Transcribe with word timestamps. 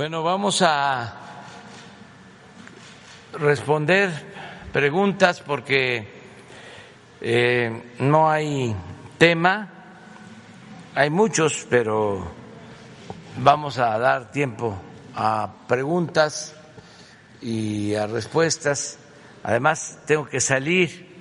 Bueno, 0.00 0.22
vamos 0.22 0.62
a 0.62 1.14
responder 3.34 4.10
preguntas 4.72 5.42
porque 5.42 6.08
eh, 7.20 7.82
no 7.98 8.30
hay 8.30 8.74
tema, 9.18 9.68
hay 10.94 11.10
muchos, 11.10 11.66
pero 11.68 12.26
vamos 13.42 13.76
a 13.76 13.98
dar 13.98 14.32
tiempo 14.32 14.74
a 15.14 15.52
preguntas 15.68 16.56
y 17.42 17.94
a 17.94 18.06
respuestas. 18.06 18.98
Además, 19.42 19.98
tengo 20.06 20.24
que 20.24 20.40
salir 20.40 21.14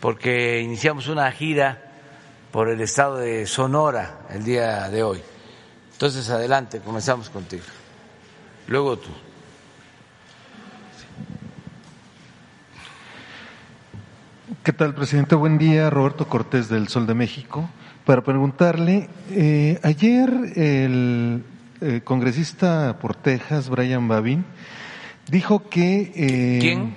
porque 0.00 0.62
iniciamos 0.62 1.08
una 1.08 1.30
gira 1.32 1.82
por 2.50 2.70
el 2.70 2.80
estado 2.80 3.18
de 3.18 3.46
Sonora 3.46 4.20
el 4.30 4.42
día 4.42 4.88
de 4.88 5.02
hoy. 5.02 5.20
Entonces, 5.92 6.30
adelante, 6.30 6.80
comenzamos 6.80 7.28
contigo. 7.28 7.64
Luego 8.68 8.96
tú. 8.96 9.10
¿Qué 14.62 14.72
tal, 14.72 14.94
presidente? 14.94 15.34
Buen 15.34 15.58
día, 15.58 15.90
Roberto 15.90 16.28
Cortés 16.28 16.68
del 16.68 16.88
Sol 16.88 17.06
de 17.06 17.14
México. 17.14 17.68
Para 18.04 18.22
preguntarle, 18.22 19.08
eh, 19.30 19.80
ayer 19.82 20.30
el 20.56 21.44
eh, 21.80 22.00
congresista 22.04 22.98
por 23.00 23.16
Texas, 23.16 23.68
Brian 23.68 24.06
Babin, 24.06 24.44
dijo 25.28 25.68
que... 25.68 26.12
Eh, 26.14 26.58
¿Quién? 26.60 26.94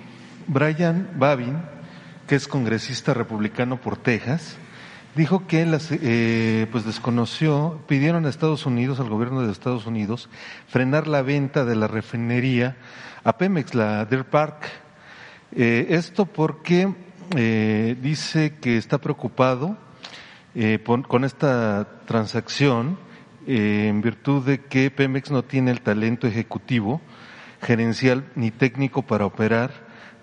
Brian 0.47 1.09
Babin, 1.17 1.57
que 2.27 2.35
es 2.35 2.47
congresista 2.47 3.13
republicano 3.13 3.77
por 3.81 3.97
Texas, 3.97 4.57
dijo 5.15 5.47
que 5.47 5.65
las, 5.65 5.89
eh, 5.91 6.67
pues 6.71 6.85
desconoció, 6.85 7.79
pidieron 7.87 8.25
a 8.25 8.29
Estados 8.29 8.65
Unidos, 8.65 8.99
al 8.99 9.09
gobierno 9.09 9.41
de 9.41 9.51
Estados 9.51 9.85
Unidos, 9.85 10.29
frenar 10.67 11.07
la 11.07 11.21
venta 11.21 11.65
de 11.65 11.75
la 11.75 11.87
refinería 11.87 12.77
a 13.23 13.37
Pemex, 13.37 13.73
la 13.73 14.05
Deer 14.05 14.25
Park. 14.25 14.69
Eh, 15.51 15.87
esto 15.89 16.25
porque 16.25 16.93
eh, 17.35 17.95
dice 18.01 18.55
que 18.61 18.77
está 18.77 18.99
preocupado 18.99 19.77
eh, 20.53 20.79
con 20.83 21.23
esta 21.23 21.87
transacción 22.05 22.97
en 23.47 24.01
virtud 24.01 24.45
de 24.45 24.61
que 24.61 24.89
Pemex 24.89 25.31
no 25.31 25.43
tiene 25.43 25.71
el 25.71 25.81
talento 25.81 26.27
ejecutivo, 26.27 27.01
gerencial 27.61 28.25
ni 28.35 28.51
técnico 28.51 29.01
para 29.03 29.25
operar 29.25 29.71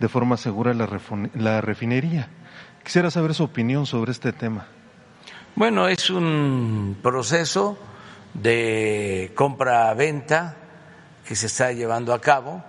de 0.01 0.09
forma 0.09 0.37
segura 0.37 0.75
la, 0.75 0.89
la 1.35 1.61
refinería. 1.61 2.29
Quisiera 2.83 3.11
saber 3.11 3.35
su 3.35 3.45
opinión 3.45 3.87
sobre 3.87 4.13
este 4.13 4.33
tema. 4.33 4.67
Bueno, 5.55 5.87
es 5.87 6.09
un 6.09 6.97
proceso 7.03 7.77
de 8.33 9.33
compra-venta 9.35 10.57
que 11.27 11.37
se 11.37 11.47
está 11.47 11.73
llevando 11.73 12.15
a 12.15 12.23
cabo. 12.23 12.65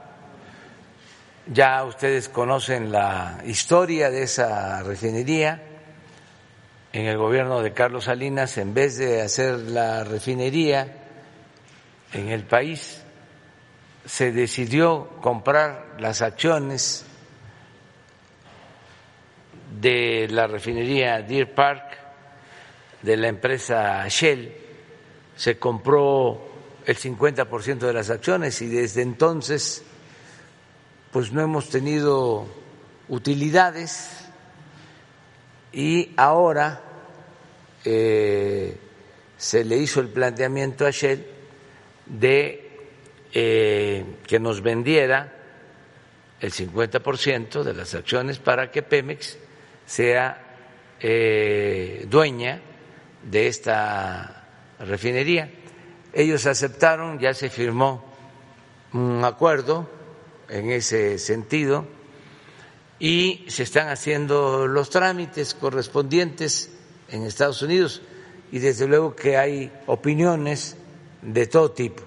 Ya 1.47 1.81
ustedes 1.85 2.27
conocen 2.27 2.91
la 2.91 3.39
historia 3.45 4.09
de 4.09 4.23
esa 4.23 4.83
refinería 4.83 5.63
en 6.91 7.05
el 7.05 7.17
gobierno 7.17 7.61
de 7.61 7.71
Carlos 7.71 8.03
Salinas, 8.03 8.57
en 8.57 8.73
vez 8.73 8.97
de 8.97 9.21
hacer 9.21 9.59
la 9.59 10.03
refinería 10.03 10.93
en 12.11 12.27
el 12.27 12.43
país, 12.43 13.01
se 14.05 14.33
decidió 14.33 15.07
comprar 15.21 15.95
las 15.99 16.21
acciones 16.21 17.05
de 19.79 20.27
la 20.29 20.47
refinería 20.47 21.21
Deer 21.21 21.55
Park 21.55 22.02
de 23.03 23.17
la 23.17 23.27
empresa 23.27 24.07
Shell, 24.07 24.51
se 25.35 25.59
compró 25.59 26.41
el 26.85 26.97
50% 26.97 27.79
de 27.79 27.93
las 27.93 28.09
acciones 28.09 28.61
y 28.61 28.67
desde 28.67 29.01
entonces 29.01 29.83
pues 31.11 31.31
no 31.31 31.41
hemos 31.41 31.69
tenido 31.69 32.47
utilidades 33.09 34.09
y 35.71 36.11
ahora 36.17 36.81
eh, 37.85 38.75
se 39.37 39.63
le 39.63 39.77
hizo 39.77 39.99
el 39.99 40.07
planteamiento 40.07 40.85
a 40.85 40.91
Shell 40.91 41.25
de 42.05 42.71
eh, 43.33 44.05
que 44.25 44.39
nos 44.39 44.61
vendiera 44.61 45.33
el 46.39 46.51
50% 46.51 47.63
de 47.63 47.73
las 47.73 47.93
acciones 47.95 48.39
para 48.39 48.71
que 48.71 48.81
Pemex 48.81 49.37
sea 49.85 50.41
eh, 50.99 52.05
dueña 52.09 52.61
de 53.29 53.47
esta 53.47 54.47
refinería. 54.79 55.51
Ellos 56.13 56.45
aceptaron, 56.45 57.19
ya 57.19 57.33
se 57.33 57.49
firmó 57.49 58.03
un 58.93 59.23
acuerdo 59.23 59.89
en 60.49 60.71
ese 60.71 61.17
sentido 61.17 61.87
y 62.99 63.45
se 63.47 63.63
están 63.63 63.89
haciendo 63.89 64.67
los 64.67 64.89
trámites 64.89 65.53
correspondientes 65.55 66.71
en 67.09 67.23
Estados 67.23 67.61
Unidos 67.61 68.01
y 68.51 68.59
desde 68.59 68.87
luego 68.87 69.15
que 69.15 69.37
hay 69.37 69.71
opiniones 69.87 70.77
de 71.21 71.47
todo 71.47 71.71
tipo, 71.71 72.03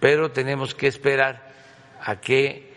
pero 0.00 0.30
tenemos 0.30 0.74
que 0.74 0.86
esperar 0.86 1.52
a 2.00 2.20
que 2.20 2.72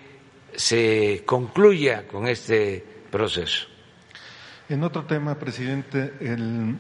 se 0.55 1.23
concluya 1.25 2.07
con 2.07 2.27
este 2.27 2.83
proceso. 3.11 3.67
En 4.67 4.83
otro 4.83 5.05
tema, 5.05 5.37
presidente, 5.37 6.13
el, 6.19 6.75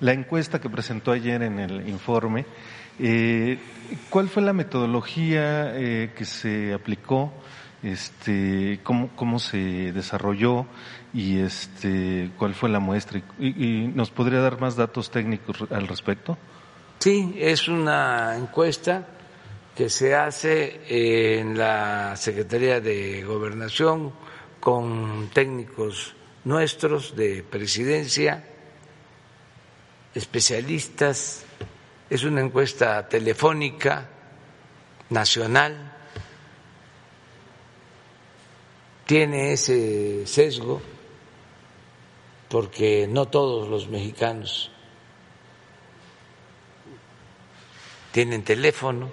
la 0.00 0.12
encuesta 0.12 0.60
que 0.60 0.70
presentó 0.70 1.12
ayer 1.12 1.42
en 1.42 1.58
el 1.58 1.88
informe, 1.88 2.46
eh, 2.98 3.58
¿cuál 4.10 4.28
fue 4.28 4.42
la 4.42 4.52
metodología 4.52 5.76
eh, 5.76 6.12
que 6.16 6.24
se 6.24 6.72
aplicó? 6.72 7.32
este, 7.82 8.80
cómo, 8.82 9.10
cómo 9.16 9.38
se 9.38 9.92
desarrolló 9.92 10.66
y 11.12 11.40
este, 11.40 12.30
cuál 12.38 12.54
fue 12.54 12.68
la 12.68 12.78
muestra. 12.78 13.20
Y, 13.38 13.90
¿Nos 13.94 14.10
podría 14.10 14.40
dar 14.40 14.60
más 14.60 14.76
datos 14.76 15.10
técnicos 15.10 15.56
al 15.70 15.88
respecto? 15.88 16.38
Sí, 16.98 17.34
es 17.38 17.68
una 17.68 18.36
encuesta 18.36 19.08
que 19.74 19.88
se 19.88 20.14
hace 20.14 20.80
en 21.40 21.58
la 21.58 22.16
Secretaría 22.16 22.80
de 22.80 23.24
Gobernación 23.24 24.12
con 24.60 25.30
técnicos 25.32 26.14
nuestros 26.44 27.16
de 27.16 27.42
presidencia, 27.42 28.44
especialistas. 30.14 31.44
Es 32.10 32.24
una 32.24 32.40
encuesta 32.40 33.08
telefónica 33.08 34.08
nacional 35.10 35.92
tiene 39.06 39.52
ese 39.52 40.26
sesgo 40.26 40.80
porque 42.48 43.06
no 43.06 43.28
todos 43.28 43.68
los 43.68 43.88
mexicanos 43.88 44.70
tienen 48.10 48.42
teléfono, 48.42 49.10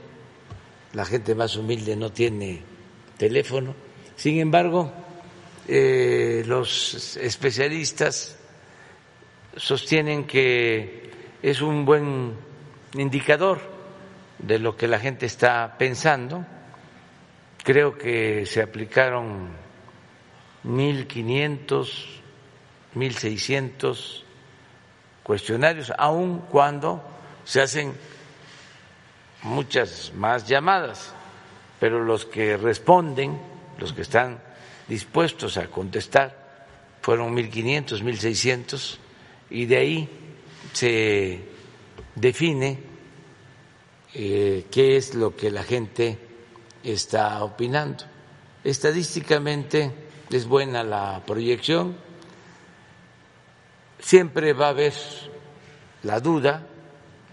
la 0.93 1.05
gente 1.05 1.35
más 1.35 1.55
humilde 1.57 1.95
no 1.95 2.11
tiene 2.11 2.61
teléfono. 3.17 3.75
Sin 4.15 4.39
embargo, 4.39 4.91
eh, 5.67 6.43
los 6.45 7.17
especialistas 7.17 8.38
sostienen 9.55 10.25
que 10.25 11.11
es 11.41 11.61
un 11.61 11.85
buen 11.85 12.33
indicador 12.93 13.59
de 14.37 14.59
lo 14.59 14.75
que 14.75 14.87
la 14.87 14.99
gente 14.99 15.25
está 15.25 15.75
pensando. 15.77 16.45
Creo 17.63 17.97
que 17.97 18.45
se 18.45 18.61
aplicaron 18.61 19.49
1.500, 20.65 21.87
1.600 22.95 24.23
cuestionarios, 25.23 25.93
aun 25.97 26.39
cuando 26.49 27.03
se 27.43 27.61
hacen 27.61 27.93
muchas 29.43 30.11
más 30.15 30.47
llamadas, 30.47 31.13
pero 31.79 32.03
los 32.03 32.25
que 32.25 32.57
responden, 32.57 33.39
los 33.77 33.93
que 33.93 34.01
están 34.01 34.41
dispuestos 34.87 35.57
a 35.57 35.67
contestar, 35.67 36.37
fueron 37.01 37.35
1.500, 37.35 38.01
1.600, 38.03 38.97
y 39.49 39.65
de 39.65 39.77
ahí 39.77 40.09
se 40.73 41.41
define 42.15 42.79
eh, 44.13 44.65
qué 44.71 44.97
es 44.97 45.15
lo 45.15 45.35
que 45.35 45.51
la 45.51 45.63
gente 45.63 46.17
está 46.83 47.43
opinando. 47.43 48.03
Estadísticamente, 48.63 49.91
es 50.29 50.45
buena 50.45 50.83
la 50.83 51.23
proyección, 51.25 51.97
siempre 53.99 54.53
va 54.53 54.67
a 54.67 54.69
haber 54.69 54.93
la 56.03 56.19
duda, 56.19 56.65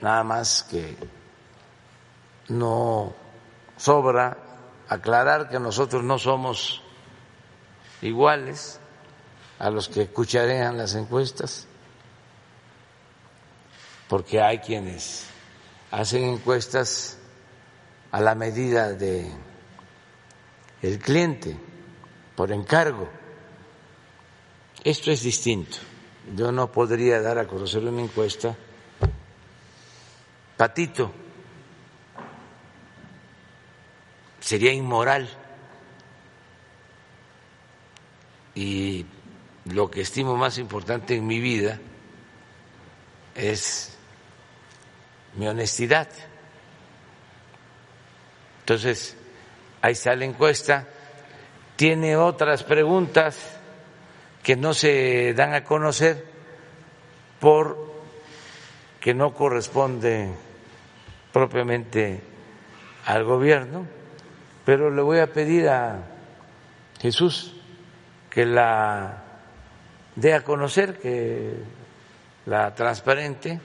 nada 0.01 0.25
más 0.25 0.63
que 0.63 0.97
no 2.49 3.15
sobra 3.77 4.39
aclarar 4.89 5.49
que 5.49 5.59
nosotros 5.59 6.03
no 6.03 6.19
somos 6.19 6.83
iguales 8.03 8.81
a 9.59 9.71
los 9.71 9.89
que 9.89 10.03
escucharían 10.03 10.77
las 10.77 10.95
encuestas, 10.95 11.67
porque 14.09 14.41
hay 14.41 14.59
quienes 14.59 15.27
hacen 15.91 16.25
encuestas 16.25 17.19
a 18.13 18.21
la 18.21 18.35
medida 18.35 18.93
de 18.93 19.31
el 20.83 20.99
cliente 20.99 21.57
por 22.35 22.53
encargo. 22.53 23.09
Esto 24.85 25.11
es 25.11 25.23
distinto. 25.23 25.79
Yo 26.35 26.53
no 26.53 26.71
podría 26.71 27.21
dar 27.21 27.39
a 27.39 27.47
conocer 27.47 27.83
una 27.85 28.03
encuesta. 28.03 28.57
Patito, 30.57 31.13
sería 34.41 34.73
inmoral. 34.73 35.29
Y 38.55 39.05
lo 39.67 39.91
que 39.91 40.01
estimo 40.01 40.37
más 40.37 40.59
importante 40.59 41.17
en 41.17 41.27
mi 41.27 41.41
vida 41.41 41.79
es 43.35 43.96
mi 45.37 45.47
honestidad. 45.47 46.09
Entonces, 48.61 49.17
ahí 49.81 49.93
está 49.93 50.15
la 50.17 50.25
encuesta. 50.25 50.89
Tiene 51.77 52.17
otras 52.17 52.63
preguntas 52.65 53.59
que 54.43 54.57
no 54.57 54.75
se 54.75 55.35
dan 55.35 55.55
a 55.55 55.65
conocer 55.65 56.25
por 57.39 57.95
que 59.01 59.15
no 59.15 59.35
corresponde 59.35 60.31
propiamente 61.33 62.21
al 63.05 63.25
gobierno, 63.25 63.87
pero 64.65 64.91
le 64.91 65.03
voy 65.03 65.21
a 65.21 65.33
pedir 65.33 65.69
a 65.69 66.03
Jesús 67.01 67.55
que 68.31 68.47
la 68.47 69.23
dé 70.17 70.35
a 70.35 70.43
conocer, 70.43 70.99
que 70.99 71.55
la 72.47 72.75
transparente 72.75 73.61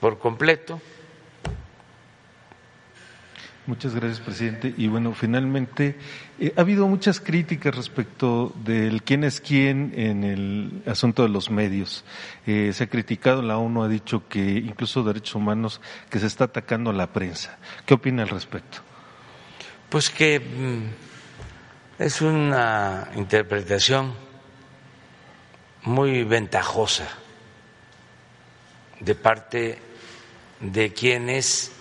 por 0.00 0.18
completo. 0.18 0.80
Muchas 3.66 3.94
gracias, 3.94 4.20
presidente. 4.20 4.74
Y 4.76 4.88
bueno, 4.88 5.12
finalmente, 5.12 5.96
eh, 6.40 6.52
ha 6.56 6.62
habido 6.62 6.88
muchas 6.88 7.20
críticas 7.20 7.76
respecto 7.76 8.52
del 8.64 9.02
quién 9.02 9.22
es 9.22 9.40
quién 9.40 9.92
en 9.94 10.24
el 10.24 10.82
asunto 10.86 11.22
de 11.22 11.28
los 11.28 11.50
medios. 11.50 12.04
Eh, 12.46 12.72
se 12.74 12.84
ha 12.84 12.86
criticado, 12.88 13.42
la 13.42 13.58
ONU 13.58 13.84
ha 13.84 13.88
dicho 13.88 14.26
que 14.28 14.40
incluso 14.40 15.04
derechos 15.04 15.36
humanos, 15.36 15.80
que 16.08 16.18
se 16.18 16.26
está 16.26 16.44
atacando 16.44 16.90
a 16.90 16.94
la 16.94 17.12
prensa. 17.12 17.58
¿Qué 17.86 17.94
opina 17.94 18.22
al 18.22 18.30
respecto? 18.30 18.78
Pues 19.88 20.10
que 20.10 20.40
mm, 20.40 22.02
es 22.02 22.22
una 22.22 23.08
interpretación 23.14 24.14
muy 25.82 26.24
ventajosa 26.24 27.08
de 28.98 29.14
parte 29.14 29.89
de 30.60 30.92
quienes 30.92 31.72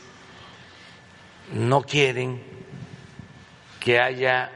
no 1.54 1.84
quieren 1.84 2.42
que 3.80 4.00
haya 4.00 4.52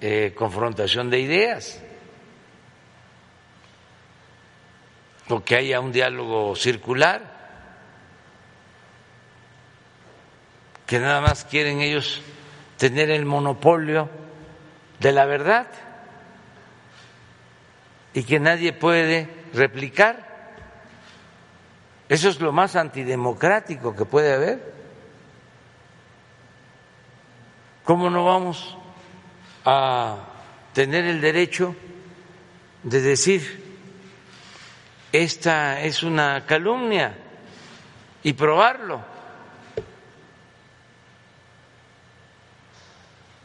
eh, 0.00 0.32
confrontación 0.36 1.10
de 1.10 1.20
ideas. 1.20 1.82
O 5.28 5.44
que 5.44 5.56
haya 5.56 5.80
un 5.80 5.92
diálogo 5.92 6.56
circular, 6.56 7.36
que 10.86 10.98
nada 10.98 11.20
más 11.20 11.44
quieren 11.44 11.82
ellos 11.82 12.22
tener 12.78 13.10
el 13.10 13.26
monopolio 13.26 14.08
de 15.00 15.12
la 15.12 15.26
verdad. 15.26 15.66
Y 18.14 18.22
que 18.24 18.40
nadie 18.40 18.72
puede 18.72 19.28
replicar. 19.52 20.27
Eso 22.08 22.28
es 22.28 22.40
lo 22.40 22.52
más 22.52 22.74
antidemocrático 22.74 23.94
que 23.94 24.04
puede 24.06 24.32
haber. 24.32 24.72
¿Cómo 27.84 28.08
no 28.08 28.24
vamos 28.24 28.76
a 29.64 30.16
tener 30.72 31.04
el 31.04 31.20
derecho 31.20 31.74
de 32.82 33.00
decir 33.00 33.68
esta 35.12 35.80
es 35.80 36.02
una 36.02 36.46
calumnia 36.46 37.16
y 38.22 38.32
probarlo? 38.32 39.02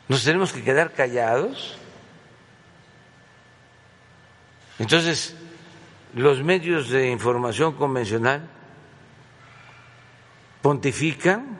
¿Nos 0.07 0.23
tenemos 0.23 0.53
que 0.53 0.63
quedar 0.63 0.91
callados? 0.91 1.77
Entonces, 4.79 5.35
los 6.13 6.43
medios 6.43 6.89
de 6.89 7.09
información 7.09 7.73
convencional 7.73 8.47
pontifican 10.61 11.59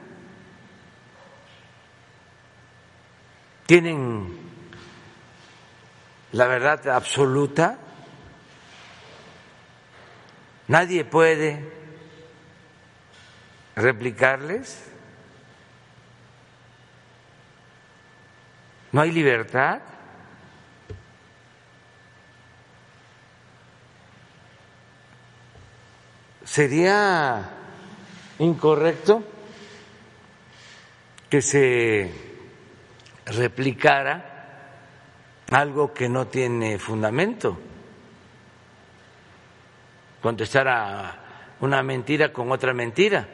tienen 3.66 4.38
la 6.34 6.48
verdad 6.48 6.88
absoluta, 6.90 7.78
nadie 10.68 11.06
puede 11.06 11.72
replicarles, 13.76 14.92
no 18.92 19.02
hay 19.02 19.12
libertad. 19.12 19.93
Sería 26.54 27.50
incorrecto 28.38 29.24
que 31.28 31.42
se 31.42 32.12
replicara 33.26 34.68
algo 35.50 35.96
que 35.96 36.08
no 36.08 36.28
tiene 36.28 36.78
fundamento, 36.78 37.58
contestara 40.22 41.56
una 41.60 41.82
mentira 41.82 42.32
con 42.32 42.52
otra 42.52 42.72
mentira. 42.72 43.28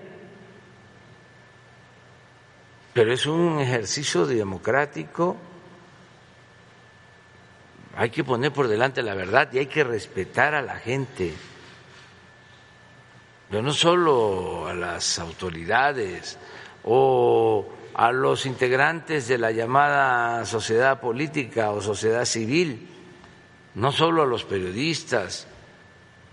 Pero 2.94 3.12
es 3.12 3.26
un 3.26 3.60
ejercicio 3.60 4.26
democrático, 4.28 5.36
hay 7.98 8.12
que 8.12 8.24
poner 8.24 8.54
por 8.54 8.70
delante 8.70 9.04
la 9.04 9.14
verdad 9.14 9.50
y 9.52 9.58
hay 9.58 9.68
que 9.68 9.84
respetar 9.84 10.56
a 10.56 10.62
la 10.62 10.78
gente, 10.78 11.34
pero 13.50 13.64
no 13.64 13.74
solo 13.74 14.68
a 14.68 14.74
las 14.74 15.18
autoridades 15.18 16.38
o 16.84 17.68
a 17.96 18.12
los 18.12 18.46
integrantes 18.46 19.28
de 19.28 19.38
la 19.38 19.52
llamada 19.52 20.46
sociedad 20.46 21.02
política 21.02 21.72
o 21.72 21.82
sociedad 21.82 22.26
civil, 22.26 22.88
no 23.76 23.92
solo 23.92 24.24
a 24.24 24.28
los 24.28 24.44
periodistas, 24.44 25.48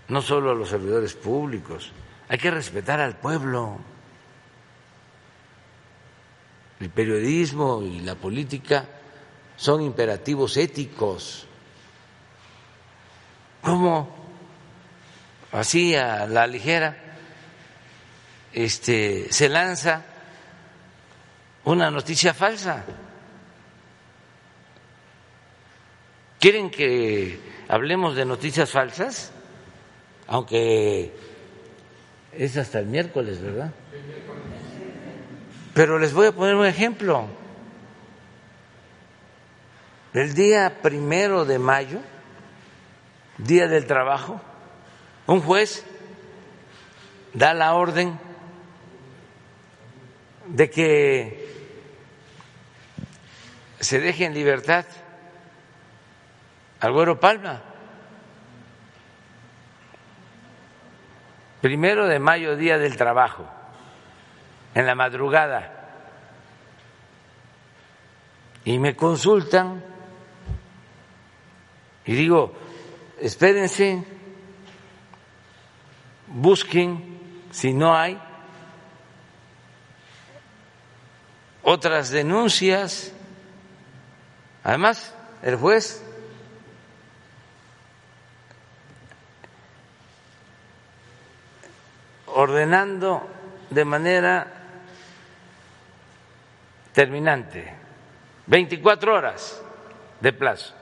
no 0.09 0.21
solo 0.21 0.51
a 0.51 0.55
los 0.55 0.69
servidores 0.69 1.15
públicos, 1.15 1.91
hay 2.29 2.37
que 2.37 2.51
respetar 2.51 2.99
al 2.99 3.17
pueblo. 3.17 3.79
El 6.79 6.91
periodismo 6.91 7.81
y 7.81 8.01
la 8.01 8.13
política 8.13 8.85
son 9.55 9.81
imperativos 9.81 10.55
éticos. 10.57 11.47
¿Cómo 13.63 14.15
así 15.51 15.95
a 15.95 16.27
la 16.27 16.45
ligera 16.45 17.06
este 18.57 19.31
se 19.31 19.49
lanza 19.49 20.03
una 21.63 21.91
noticia 21.91 22.33
falsa. 22.33 22.85
¿Quieren 26.39 26.71
que 26.71 27.39
hablemos 27.67 28.15
de 28.15 28.25
noticias 28.25 28.71
falsas? 28.71 29.31
Aunque 30.27 31.13
es 32.31 32.57
hasta 32.57 32.79
el 32.79 32.87
miércoles, 32.87 33.41
¿verdad? 33.41 33.71
Pero 35.75 35.99
les 35.99 36.13
voy 36.13 36.27
a 36.27 36.31
poner 36.31 36.55
un 36.55 36.65
ejemplo. 36.65 37.27
El 40.13 40.33
día 40.33 40.81
primero 40.81 41.45
de 41.45 41.59
mayo, 41.59 41.99
día 43.37 43.67
del 43.67 43.85
trabajo, 43.85 44.41
un 45.27 45.41
juez 45.41 45.85
da 47.35 47.53
la 47.53 47.75
orden 47.75 48.26
de 50.47 50.69
que 50.69 51.47
se 53.79 53.99
deje 53.99 54.25
en 54.25 54.33
libertad 54.33 54.85
al 56.79 56.91
Güero 56.91 57.19
Palma. 57.19 57.61
Primero 61.61 62.07
de 62.07 62.19
mayo, 62.19 62.55
día 62.55 62.77
del 62.77 62.97
trabajo, 62.97 63.45
en 64.75 64.85
la 64.85 64.95
madrugada. 64.95 65.73
Y 68.63 68.79
me 68.79 68.95
consultan 68.95 69.83
y 72.07 72.13
digo, 72.13 72.53
espérense, 73.19 74.03
busquen 76.27 77.19
si 77.51 77.73
no 77.73 77.95
hay 77.95 78.17
otras 81.69 82.11
denuncias. 82.11 83.11
Además, 84.63 85.13
el 85.43 85.57
juez 85.57 86.01
ordenando 92.27 93.27
de 93.69 93.83
manera 93.83 94.47
terminante, 96.93 97.73
24 98.45 99.13
horas 99.13 99.61
de 100.21 100.31
plazo. 100.31 100.73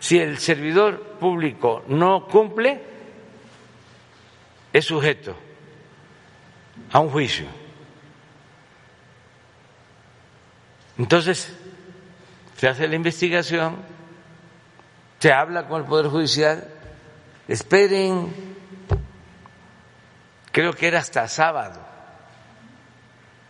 Si 0.00 0.18
el 0.18 0.36
servidor 0.36 1.16
público 1.18 1.82
no 1.88 2.26
cumple, 2.26 2.82
es 4.70 4.84
sujeto 4.84 5.34
a 6.92 7.00
un 7.00 7.08
juicio. 7.08 7.59
Entonces, 11.00 11.50
se 12.58 12.68
hace 12.68 12.86
la 12.86 12.94
investigación, 12.94 13.78
se 15.18 15.32
habla 15.32 15.66
con 15.66 15.80
el 15.80 15.86
Poder 15.86 16.08
Judicial, 16.08 16.68
esperen, 17.48 18.30
creo 20.52 20.74
que 20.74 20.88
era 20.88 20.98
hasta 20.98 21.26
sábado, 21.26 21.80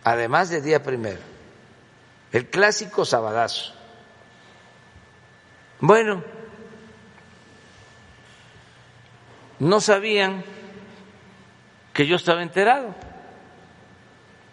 además 0.05 0.49
de 0.51 0.61
día 0.63 0.81
primero, 0.81 1.19
el 2.31 2.49
clásico 2.49 3.05
sabadazo. 3.05 3.75
Bueno, 5.81 6.23
no 9.59 9.81
sabían 9.81 10.45
que 11.93 12.07
yo 12.07 12.15
estaba 12.15 12.45
enterado, 12.45 12.95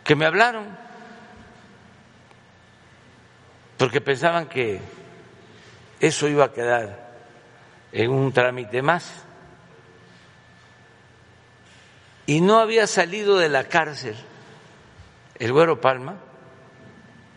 que 0.04 0.16
me 0.16 0.26
hablaron, 0.26 0.87
porque 3.78 4.02
pensaban 4.02 4.48
que 4.48 4.80
eso 6.00 6.28
iba 6.28 6.46
a 6.46 6.54
quedar 6.54 7.08
en 7.92 8.12
un 8.12 8.32
trámite 8.32 8.82
más. 8.82 9.24
Y 12.26 12.42
no 12.42 12.60
había 12.60 12.88
salido 12.88 13.38
de 13.38 13.50
la 13.50 13.66
cárcel 13.66 14.16
el 15.40 15.54
güero 15.54 15.80
Palma, 15.80 16.16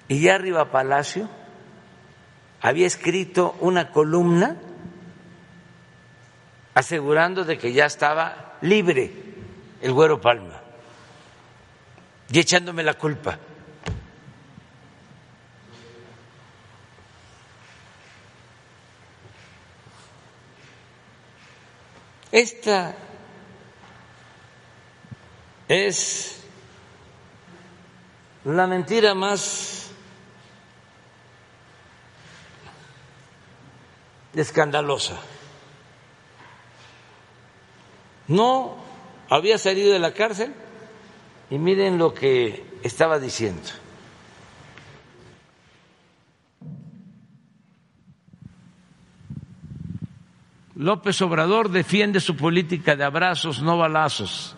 y 0.08 0.20
ya 0.22 0.34
arriba 0.34 0.70
Palacio 0.70 1.28
había 2.60 2.86
escrito 2.86 3.56
una 3.60 3.90
columna 3.90 4.56
asegurando 6.74 7.44
de 7.44 7.58
que 7.58 7.72
ya 7.72 7.84
estaba 7.84 8.56
libre 8.62 9.12
el 9.82 9.92
güero 9.92 10.20
Palma 10.20 10.60
y 12.30 12.38
echándome 12.38 12.82
la 12.82 12.94
culpa. 12.94 13.38
Esta 22.32 22.94
es 25.68 26.42
la 28.44 28.66
mentira 28.66 29.14
más 29.14 29.90
escandalosa. 34.34 35.18
No 38.28 38.76
había 39.28 39.58
salido 39.58 39.92
de 39.92 39.98
la 39.98 40.14
cárcel 40.14 40.54
y 41.50 41.58
miren 41.58 41.98
lo 41.98 42.14
que 42.14 42.64
estaba 42.84 43.18
diciendo. 43.18 43.68
López 50.80 51.20
Obrador 51.20 51.68
defiende 51.68 52.20
su 52.20 52.36
política 52.36 52.96
de 52.96 53.04
abrazos, 53.04 53.60
no 53.60 53.76
balazos, 53.76 54.56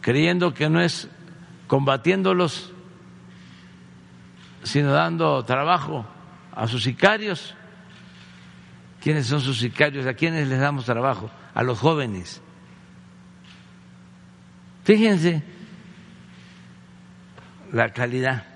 creyendo 0.00 0.52
que 0.52 0.68
no 0.68 0.80
es 0.80 1.08
combatiéndolos, 1.68 2.72
sino 4.64 4.90
dando 4.92 5.44
trabajo 5.44 6.04
a 6.50 6.66
sus 6.66 6.82
sicarios. 6.82 7.54
¿Quiénes 9.00 9.28
son 9.28 9.40
sus 9.40 9.60
sicarios? 9.60 10.04
¿A 10.06 10.14
quiénes 10.14 10.48
les 10.48 10.58
damos 10.58 10.84
trabajo? 10.84 11.30
A 11.54 11.62
los 11.62 11.78
jóvenes. 11.78 12.42
Fíjense 14.82 15.44
la 17.70 17.92
calidad 17.92 18.46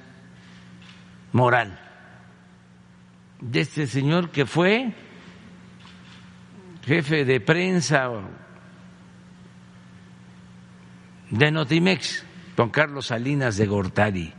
moral 1.31 1.79
de 3.41 3.61
este 3.61 3.87
señor 3.87 4.31
que 4.31 4.45
fue 4.45 4.93
jefe 6.85 7.25
de 7.25 7.41
prensa 7.41 8.11
de 11.31 11.51
Notimex, 11.51 12.25
don 12.57 12.71
Carlos 12.71 13.07
Salinas 13.07 13.57
de 13.57 13.67
Gortari. 13.67 14.33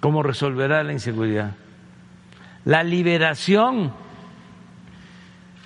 ¿Cómo 0.00 0.22
resolverá 0.22 0.82
la 0.82 0.92
inseguridad? 0.92 1.54
La 2.64 2.82
liberación 2.82 3.92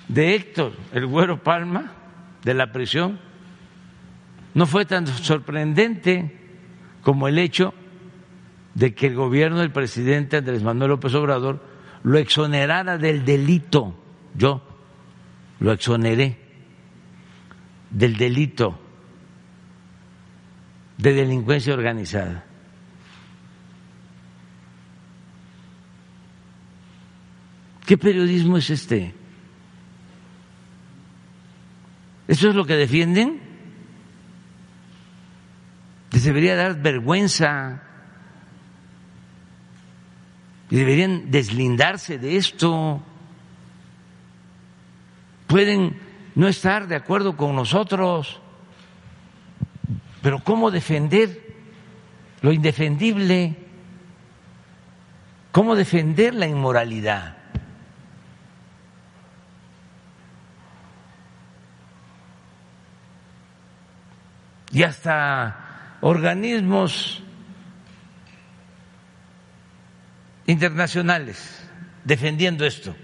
de 0.07 0.35
Héctor, 0.35 0.73
el 0.93 1.05
güero 1.07 1.41
Palma, 1.41 1.93
de 2.43 2.53
la 2.53 2.71
prisión, 2.71 3.19
no 4.53 4.65
fue 4.65 4.85
tan 4.85 5.07
sorprendente 5.07 6.37
como 7.01 7.27
el 7.27 7.39
hecho 7.39 7.73
de 8.73 8.93
que 8.93 9.07
el 9.07 9.15
gobierno 9.15 9.59
del 9.59 9.71
presidente 9.71 10.37
Andrés 10.37 10.61
Manuel 10.61 10.91
López 10.91 11.13
Obrador 11.15 11.63
lo 12.07 12.17
exonerara 12.17 12.97
del 12.97 13.25
delito. 13.25 13.93
Yo 14.33 14.61
lo 15.59 15.73
exoneré 15.73 16.37
del 17.89 18.15
delito 18.15 18.79
de 20.97 21.13
delincuencia 21.13 21.73
organizada. 21.73 22.45
¿Qué 27.85 27.97
periodismo 27.97 28.57
es 28.57 28.69
este? 28.69 29.13
¿Eso 32.29 32.49
es 32.49 32.55
lo 32.55 32.65
que 32.65 32.75
defienden? 32.75 33.41
Les 36.11 36.23
debería 36.23 36.55
dar 36.55 36.81
vergüenza 36.81 37.86
deberían 40.75 41.31
deslindarse 41.31 42.17
de 42.17 42.37
esto. 42.37 43.01
Pueden 45.47 45.99
no 46.35 46.47
estar 46.47 46.87
de 46.87 46.95
acuerdo 46.95 47.37
con 47.37 47.55
nosotros, 47.55 48.41
pero 50.21 50.39
¿cómo 50.43 50.71
defender 50.71 51.55
lo 52.41 52.51
indefendible? 52.51 53.55
¿Cómo 55.51 55.75
defender 55.75 56.35
la 56.35 56.47
inmoralidad? 56.47 57.37
Y 64.71 64.83
hasta 64.83 65.97
organismos 66.01 67.23
internacionales 70.47 71.61
defendiendo 72.03 72.65
esto. 72.65 72.95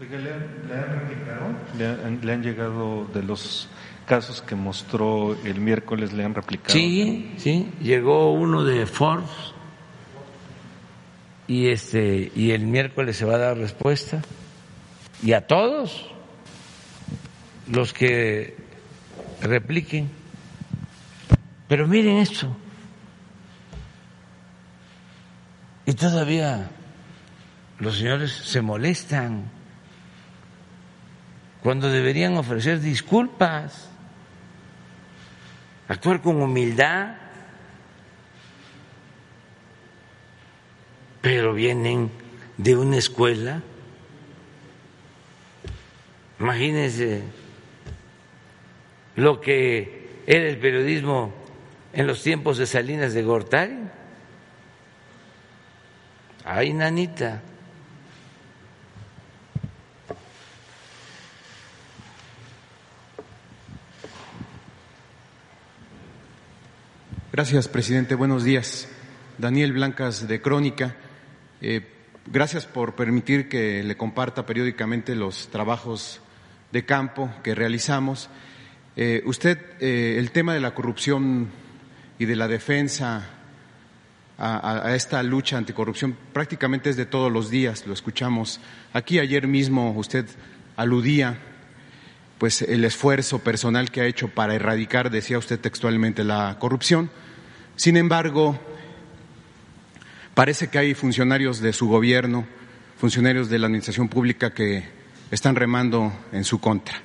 ¿le, 0.00 0.32
han, 0.32 2.20
¿Le, 2.22 2.32
han, 2.32 2.42
llegado 2.42 3.04
de 3.12 3.22
los 3.22 3.68
casos 4.06 4.40
que 4.40 4.54
mostró 4.54 5.36
el 5.44 5.60
miércoles, 5.60 6.14
le 6.14 6.24
han 6.24 6.34
replicado? 6.34 6.72
Sí, 6.72 7.34
sí, 7.36 7.70
llegó 7.82 8.32
uno 8.32 8.64
de 8.64 8.86
Forbes 8.86 9.28
y, 11.46 11.68
este, 11.68 12.32
y 12.34 12.52
el 12.52 12.66
miércoles 12.66 13.16
se 13.16 13.24
va 13.24 13.34
a 13.34 13.38
dar 13.38 13.58
respuesta. 13.58 14.22
Y 15.22 15.32
a 15.32 15.46
todos 15.46 16.10
los 17.70 17.92
que 17.92 18.56
repliquen. 19.42 20.10
Pero 21.68 21.86
miren 21.86 22.18
esto. 22.18 22.56
Y 25.86 25.94
todavía 25.94 26.70
los 27.78 27.98
señores 27.98 28.32
se 28.32 28.60
molestan 28.60 29.50
cuando 31.62 31.90
deberían 31.90 32.36
ofrecer 32.36 32.80
disculpas, 32.80 33.90
actuar 35.88 36.22
con 36.22 36.40
humildad, 36.40 37.16
pero 41.20 41.52
vienen 41.52 42.10
de 42.56 42.76
una 42.76 42.96
escuela. 42.96 43.62
Imagínense 46.38 47.22
lo 49.16 49.40
que 49.40 50.22
era 50.26 50.48
el 50.48 50.58
periodismo 50.58 51.34
en 51.92 52.06
los 52.06 52.22
tiempos 52.22 52.56
de 52.56 52.66
Salinas 52.66 53.12
de 53.12 53.22
Gortari. 53.22 53.89
Ay, 56.44 56.72
nanita. 56.72 57.42
Gracias, 67.30 67.68
presidente. 67.68 68.14
Buenos 68.14 68.42
días. 68.42 68.88
Daniel 69.36 69.72
Blancas 69.72 70.26
de 70.26 70.40
Crónica. 70.40 70.96
Eh, 71.60 71.86
gracias 72.26 72.66
por 72.66 72.94
permitir 72.94 73.48
que 73.48 73.82
le 73.82 73.96
comparta 73.96 74.46
periódicamente 74.46 75.14
los 75.14 75.48
trabajos 75.48 76.22
de 76.72 76.86
campo 76.86 77.30
que 77.42 77.54
realizamos. 77.54 78.30
Eh, 78.96 79.22
usted, 79.26 79.58
eh, 79.78 80.16
el 80.18 80.30
tema 80.30 80.54
de 80.54 80.60
la 80.60 80.74
corrupción 80.74 81.50
y 82.18 82.24
de 82.24 82.36
la 82.36 82.48
defensa 82.48 83.39
a, 84.40 84.94
esta 84.94 85.22
lucha 85.22 85.58
anticorrupción 85.58 86.16
prácticamente 86.32 86.90
es 86.90 86.96
de 86.96 87.04
todos 87.04 87.30
los 87.30 87.50
días, 87.50 87.86
lo 87.86 87.92
escuchamos. 87.92 88.60
Aquí 88.92 89.18
ayer 89.18 89.46
mismo 89.46 89.92
usted 89.92 90.26
aludía 90.76 91.38
pues 92.38 92.62
el 92.62 92.84
esfuerzo 92.84 93.40
personal 93.40 93.90
que 93.90 94.00
ha 94.00 94.06
hecho 94.06 94.28
para 94.28 94.54
erradicar, 94.54 95.10
decía 95.10 95.36
usted 95.36 95.60
textualmente, 95.60 96.24
la 96.24 96.56
corrupción. 96.58 97.10
Sin 97.76 97.98
embargo, 97.98 98.58
parece 100.34 100.68
que 100.68 100.78
hay 100.78 100.94
funcionarios 100.94 101.60
de 101.60 101.74
su 101.74 101.86
gobierno, 101.86 102.46
funcionarios 102.96 103.50
de 103.50 103.58
la 103.58 103.66
administración 103.66 104.08
pública 104.08 104.54
que 104.54 104.84
están 105.30 105.54
remando 105.54 106.14
en 106.32 106.44
su 106.44 106.60
contra. 106.60 107.02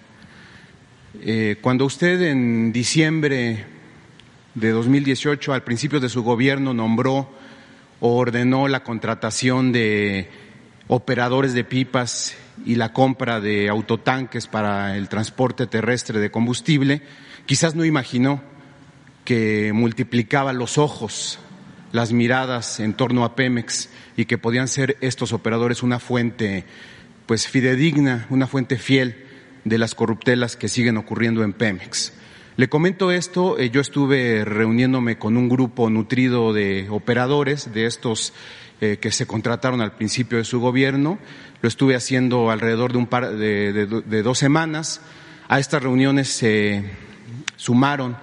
Eh, 1.21 1.57
cuando 1.59 1.83
usted 1.83 2.21
en 2.21 2.71
diciembre 2.71 3.74
de 4.55 4.71
2018, 4.71 5.53
al 5.53 5.63
principio 5.63 5.99
de 5.99 6.09
su 6.09 6.23
gobierno, 6.23 6.73
nombró 6.73 7.29
o 7.99 8.17
ordenó 8.17 8.67
la 8.67 8.83
contratación 8.83 9.71
de 9.71 10.29
operadores 10.87 11.53
de 11.53 11.63
pipas 11.63 12.35
y 12.65 12.75
la 12.75 12.93
compra 12.93 13.41
de 13.41 13.69
autotanques 13.69 14.47
para 14.47 14.95
el 14.95 15.09
transporte 15.09 15.67
terrestre 15.67 16.19
de 16.19 16.31
combustible, 16.31 17.01
quizás 17.45 17.75
no 17.75 17.83
imaginó 17.85 18.41
que 19.25 19.71
multiplicaba 19.73 20.53
los 20.53 20.77
ojos, 20.77 21.39
las 21.91 22.13
miradas 22.13 22.79
en 22.79 22.93
torno 22.93 23.25
a 23.25 23.35
Pemex 23.35 23.89
y 24.15 24.25
que 24.25 24.37
podían 24.37 24.67
ser 24.67 24.97
estos 25.01 25.33
operadores 25.33 25.83
una 25.83 25.99
fuente 25.99 26.65
pues 27.25 27.47
fidedigna, 27.47 28.27
una 28.29 28.47
fuente 28.47 28.77
fiel 28.77 29.25
de 29.63 29.77
las 29.79 29.95
corruptelas 29.95 30.55
que 30.55 30.69
siguen 30.69 30.97
ocurriendo 30.97 31.43
en 31.43 31.53
Pemex. 31.53 32.13
Le 32.57 32.69
comento 32.69 33.11
esto, 33.11 33.59
eh, 33.59 33.69
yo 33.69 33.81
estuve 33.81 34.45
reuniéndome 34.45 35.17
con 35.17 35.35
un 35.35 35.49
grupo 35.49 35.89
nutrido 35.89 36.53
de 36.53 36.87
operadores, 36.89 37.73
de 37.73 37.85
estos 37.85 38.31
eh, 38.79 38.97
que 39.01 39.11
se 39.11 39.27
contrataron 39.27 39.81
al 39.81 39.91
principio 39.91 40.37
de 40.37 40.45
su 40.45 40.61
gobierno, 40.61 41.19
lo 41.61 41.67
estuve 41.67 41.95
haciendo 41.95 42.51
alrededor 42.51 42.93
de 42.93 42.97
un 42.97 43.07
par 43.07 43.35
de, 43.35 43.73
de, 43.73 44.21
dos 44.23 44.37
semanas. 44.37 45.01
A 45.49 45.59
estas 45.59 45.83
reuniones 45.83 46.29
se 46.29 46.85
sumaron 47.57 48.15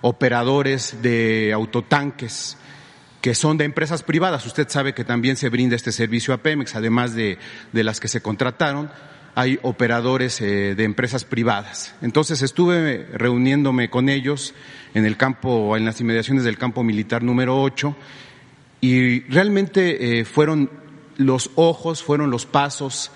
operadores 0.00 1.02
de 1.02 1.52
autotanques 1.52 2.56
que 3.20 3.34
son 3.34 3.58
de 3.58 3.66
empresas 3.66 4.02
privadas. 4.02 4.46
Usted 4.46 4.66
sabe 4.68 4.94
que 4.94 5.04
también 5.04 5.36
se 5.36 5.50
brinda 5.50 5.76
este 5.76 5.92
servicio 5.92 6.32
a 6.32 6.38
Pemex, 6.38 6.74
además 6.74 7.14
de, 7.14 7.36
de 7.72 7.84
las 7.84 8.00
que 8.00 8.08
se 8.08 8.22
contrataron 8.22 8.90
hay 9.34 9.58
operadores 9.62 10.40
eh, 10.40 10.74
de 10.74 10.84
empresas 10.84 11.24
privadas. 11.24 11.94
Entonces 12.02 12.42
estuve 12.42 13.06
reuniéndome 13.14 13.90
con 13.90 14.08
ellos 14.08 14.54
en 14.94 15.04
el 15.04 15.16
campo, 15.16 15.76
en 15.76 15.84
las 15.84 16.00
inmediaciones 16.00 16.44
del 16.44 16.56
campo 16.56 16.84
militar 16.84 17.22
número 17.22 17.60
8 17.60 17.96
y 18.80 19.20
realmente 19.22 20.20
eh, 20.20 20.24
fueron 20.24 20.70
los 21.16 21.50
ojos, 21.56 22.02
fueron 22.02 22.30
los 22.30 22.46
pasos, 22.46 23.10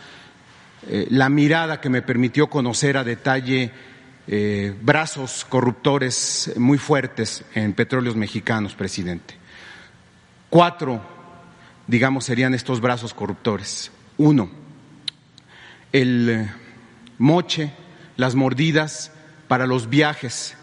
eh, 0.89 1.07
la 1.11 1.29
mirada 1.29 1.81
que 1.81 1.91
me 1.91 2.03
permitió 2.03 2.49
conocer 2.49 2.97
a 2.97 3.05
detalle 3.05 3.73
brazos 4.83 5.47
corruptores 5.49 6.53
muy 6.59 6.77
fuertes 6.77 7.47
en 7.55 7.73
petróleos 7.73 8.15
mexicanos, 8.15 8.75
presidente. 8.75 9.35
Cuatro, 10.51 11.01
digamos, 11.87 12.27
serían 12.27 12.53
estos 12.53 12.83
brazos 12.83 13.15
corruptores. 13.15 13.91
Uno, 14.19 14.51
el 15.93 16.49
moche, 17.19 17.73
las 18.17 18.35
mordidas 18.35 19.13
para 19.49 19.67
los 19.67 19.89
viajes 19.89 20.57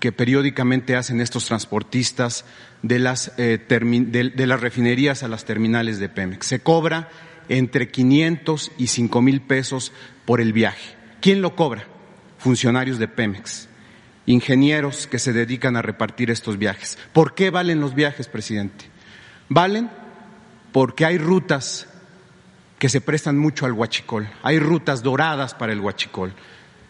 que 0.00 0.12
periódicamente 0.12 0.96
hacen 0.96 1.20
estos 1.20 1.46
transportistas 1.46 2.44
de 2.82 2.98
las, 2.98 3.32
eh, 3.36 3.58
de, 3.68 4.30
de 4.30 4.46
las 4.46 4.60
refinerías 4.60 5.22
a 5.22 5.28
las 5.28 5.44
terminales 5.44 5.98
de 5.98 6.08
Pemex. 6.08 6.46
Se 6.46 6.60
cobra 6.60 7.08
entre 7.48 7.90
500 7.90 8.72
y 8.78 8.86
5 8.88 9.22
mil 9.22 9.40
pesos 9.40 9.92
por 10.24 10.40
el 10.40 10.52
viaje. 10.52 10.96
¿Quién 11.20 11.42
lo 11.42 11.56
cobra? 11.56 11.84
Funcionarios 12.38 12.98
de 12.98 13.08
Pemex, 13.08 13.68
ingenieros 14.26 15.08
que 15.08 15.18
se 15.18 15.32
dedican 15.32 15.76
a 15.76 15.82
repartir 15.82 16.30
estos 16.30 16.58
viajes. 16.58 16.98
¿Por 17.12 17.34
qué 17.34 17.50
valen 17.50 17.80
los 17.80 17.94
viajes, 17.94 18.28
presidente? 18.28 18.84
Valen 19.48 19.90
porque 20.70 21.04
hay 21.04 21.18
rutas 21.18 21.87
que 22.78 22.88
se 22.88 23.00
prestan 23.00 23.38
mucho 23.38 23.66
al 23.66 23.72
huachicol. 23.72 24.28
Hay 24.42 24.58
rutas 24.58 25.02
doradas 25.02 25.54
para 25.54 25.72
el 25.72 25.80
huachicol. 25.80 26.32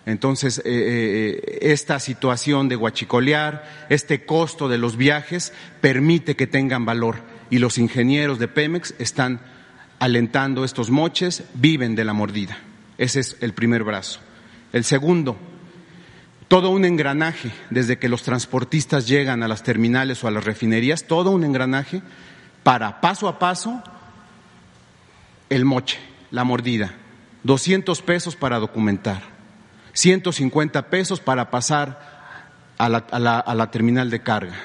Entonces, 0.06 0.58
eh, 0.58 0.62
eh, 0.64 1.58
esta 1.62 2.00
situación 2.00 2.68
de 2.68 2.76
huachicolear, 2.76 3.86
este 3.88 4.24
costo 4.24 4.68
de 4.68 4.78
los 4.78 4.96
viajes, 4.96 5.52
permite 5.80 6.36
que 6.36 6.46
tengan 6.46 6.84
valor. 6.84 7.16
Y 7.50 7.58
los 7.58 7.78
ingenieros 7.78 8.38
de 8.38 8.48
Pemex 8.48 8.94
están 8.98 9.40
alentando 9.98 10.64
estos 10.64 10.90
moches, 10.90 11.44
viven 11.54 11.94
de 11.94 12.04
la 12.04 12.12
mordida. 12.12 12.58
Ese 12.96 13.20
es 13.20 13.36
el 13.40 13.52
primer 13.52 13.84
brazo. 13.84 14.20
El 14.72 14.84
segundo, 14.84 15.36
todo 16.48 16.70
un 16.70 16.84
engranaje, 16.84 17.50
desde 17.70 17.98
que 17.98 18.08
los 18.08 18.22
transportistas 18.22 19.06
llegan 19.06 19.42
a 19.42 19.48
las 19.48 19.62
terminales 19.62 20.22
o 20.24 20.28
a 20.28 20.30
las 20.30 20.44
refinerías, 20.44 21.04
todo 21.04 21.30
un 21.30 21.44
engranaje 21.44 22.02
para 22.62 23.00
paso 23.00 23.28
a 23.28 23.38
paso 23.38 23.82
el 25.50 25.64
moche, 25.64 25.98
la 26.30 26.44
mordida, 26.44 26.94
200 27.44 28.02
pesos 28.02 28.36
para 28.36 28.58
documentar, 28.58 29.22
150 29.92 30.90
pesos 30.90 31.20
para 31.20 31.50
pasar 31.50 32.74
a 32.78 32.88
la, 32.88 32.98
a 33.10 33.18
la, 33.18 33.38
a 33.38 33.54
la 33.54 33.70
terminal 33.70 34.10
de 34.10 34.20
carga, 34.20 34.56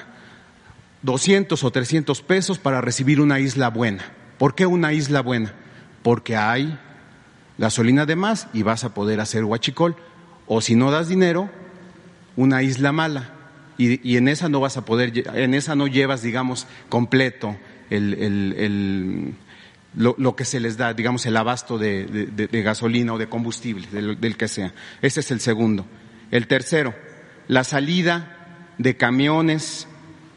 200 1.02 1.62
o 1.62 1.70
300 1.70 2.22
pesos 2.22 2.58
para 2.58 2.80
recibir 2.80 3.20
una 3.20 3.40
isla 3.40 3.68
buena. 3.68 4.04
¿Por 4.38 4.54
qué 4.54 4.66
una 4.66 4.92
isla 4.92 5.20
buena? 5.20 5.52
Porque 6.02 6.36
hay 6.36 6.78
gasolina 7.58 8.06
de 8.06 8.16
más 8.16 8.48
y 8.52 8.62
vas 8.62 8.84
a 8.84 8.94
poder 8.94 9.20
hacer 9.20 9.44
huachicol. 9.44 9.96
O 10.46 10.60
si 10.60 10.74
no 10.74 10.90
das 10.90 11.08
dinero, 11.08 11.50
una 12.36 12.62
isla 12.62 12.92
mala. 12.92 13.30
Y, 13.76 14.16
en 14.16 14.28
esa 14.28 14.48
no 14.48 14.60
vas 14.60 14.76
a 14.76 14.84
poder, 14.84 15.12
en 15.34 15.52
esa 15.52 15.74
no 15.74 15.88
llevas, 15.88 16.22
digamos, 16.22 16.66
completo 16.88 17.56
el 17.90 19.34
lo, 19.96 20.14
lo, 20.18 20.36
que 20.36 20.44
se 20.44 20.60
les 20.60 20.76
da, 20.76 20.92
digamos, 20.94 21.24
el 21.26 21.36
abasto 21.36 21.78
de, 21.78 22.06
de, 22.06 22.62
gasolina 22.62 23.14
o 23.14 23.18
de 23.18 23.28
combustible, 23.28 23.86
del, 23.92 24.20
del, 24.20 24.36
que 24.36 24.48
sea. 24.48 24.72
Ese 25.02 25.20
es 25.20 25.30
el 25.30 25.40
segundo. 25.40 25.86
El 26.30 26.46
tercero, 26.46 26.94
la 27.48 27.64
salida 27.64 28.64
de 28.78 28.96
camiones 28.96 29.86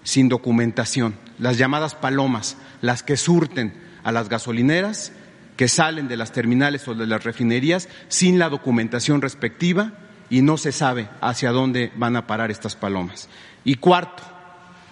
sin 0.04 0.30
documentación, 0.30 1.16
las 1.40 1.58
llamadas 1.58 1.96
palomas, 1.96 2.58
las 2.82 3.04
que 3.04 3.18
surten 3.18 3.74
a 4.04 4.12
las 4.12 4.30
gasolineras, 4.30 5.12
que 5.58 5.68
salen 5.68 6.08
de 6.08 6.18
las 6.18 6.32
terminales 6.32 6.88
o 6.88 6.94
de 6.94 7.08
las 7.08 7.24
refinerías 7.24 7.90
sin 8.08 8.40
la 8.40 8.50
documentación 8.50 9.22
respectiva 9.22 9.94
y 10.30 10.42
no 10.42 10.58
se 10.58 10.72
sabe 10.72 11.10
hacia 11.20 11.52
dónde 11.52 11.92
van 11.96 12.16
a 12.16 12.28
parar 12.28 12.52
estas 12.52 12.76
palomas. 12.76 13.28
Y 13.66 13.76
cuarto, 13.76 14.24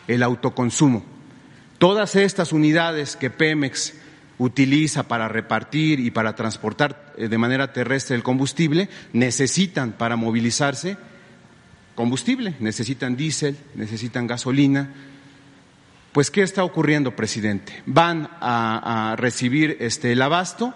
el 0.07 0.23
autoconsumo. 0.23 1.05
Todas 1.77 2.15
estas 2.15 2.51
unidades 2.51 3.15
que 3.15 3.29
Pemex 3.29 3.93
utiliza 4.37 5.07
para 5.07 5.27
repartir 5.27 5.99
y 5.99 6.11
para 6.11 6.35
transportar 6.35 7.13
eh, 7.17 7.27
de 7.27 7.37
manera 7.37 7.73
terrestre 7.73 8.15
el 8.15 8.23
combustible, 8.23 8.89
necesitan 9.13 9.93
para 9.93 10.15
movilizarse 10.15 10.97
combustible, 11.95 12.55
necesitan 12.59 13.15
diésel, 13.15 13.57
necesitan 13.75 14.27
gasolina. 14.27 14.93
Pues, 16.11 16.29
¿qué 16.29 16.43
está 16.43 16.63
ocurriendo, 16.63 17.15
presidente? 17.15 17.81
Van 17.85 18.29
a, 18.41 19.15
recibir 19.17 19.77
este, 19.79 20.11
el 20.11 20.21
abasto 20.21 20.73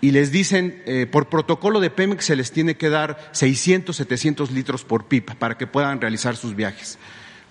y 0.00 0.10
les 0.10 0.30
dicen, 0.30 0.82
eh, 0.86 1.06
por 1.10 1.28
protocolo 1.28 1.80
de 1.80 1.90
Pemex 1.90 2.26
se 2.26 2.36
les 2.36 2.52
tiene 2.52 2.76
que 2.76 2.90
dar 2.90 3.30
600, 3.32 3.96
700 3.96 4.50
litros 4.50 4.84
por 4.84 5.06
pipa 5.06 5.34
para 5.34 5.56
que 5.56 5.66
puedan 5.66 6.00
realizar 6.00 6.36
sus 6.36 6.54
viajes. 6.54 6.98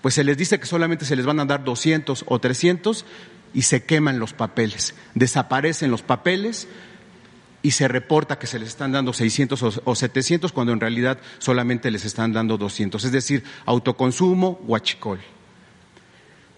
Pues 0.00 0.14
se 0.14 0.24
les 0.24 0.36
dice 0.36 0.60
que 0.60 0.66
solamente 0.66 1.06
se 1.06 1.16
les 1.16 1.26
van 1.26 1.40
a 1.40 1.46
dar 1.46 1.64
200 1.64 2.24
o 2.28 2.38
300 2.38 3.06
y 3.54 3.62
se 3.62 3.84
queman 3.84 4.18
los 4.18 4.32
papeles, 4.34 4.94
desaparecen 5.14 5.90
los 5.90 6.02
papeles 6.02 6.68
y 7.62 7.70
se 7.70 7.88
reporta 7.88 8.38
que 8.38 8.46
se 8.46 8.58
les 8.58 8.68
están 8.68 8.92
dando 8.92 9.14
600 9.14 9.80
o 9.84 9.94
700 9.94 10.52
cuando 10.52 10.72
en 10.74 10.80
realidad 10.80 11.18
solamente 11.38 11.90
les 11.90 12.04
están 12.04 12.32
dando 12.32 12.58
200, 12.58 13.02
es 13.02 13.12
decir, 13.12 13.44
autoconsumo, 13.64 14.60
huachicol. 14.66 15.20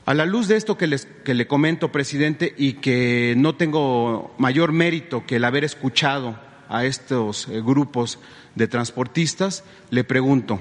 A 0.07 0.15
la 0.15 0.25
luz 0.25 0.49
de 0.49 0.57
esto 0.57 0.79
que, 0.79 0.87
les, 0.87 1.07
que 1.25 1.35
le 1.35 1.47
comento, 1.47 1.93
presidente, 1.93 2.55
y 2.57 2.75
que 2.75 3.35
no 3.37 3.57
tengo 3.57 4.35
mayor 4.39 4.73
mérito 4.73 5.27
que 5.27 5.37
el 5.37 5.45
haber 5.45 5.65
escuchado 5.65 6.39
a 6.69 6.85
estos 6.85 7.49
eh, 7.49 7.61
grupos 7.61 8.19
de 8.55 8.69
transportistas, 8.69 9.65
le 9.91 10.05
pregunto, 10.05 10.61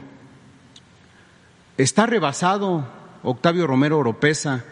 ¿está 1.78 2.06
rebasado 2.06 2.88
Octavio 3.24 3.68
Romero 3.68 4.00
Oropesa 4.00 4.66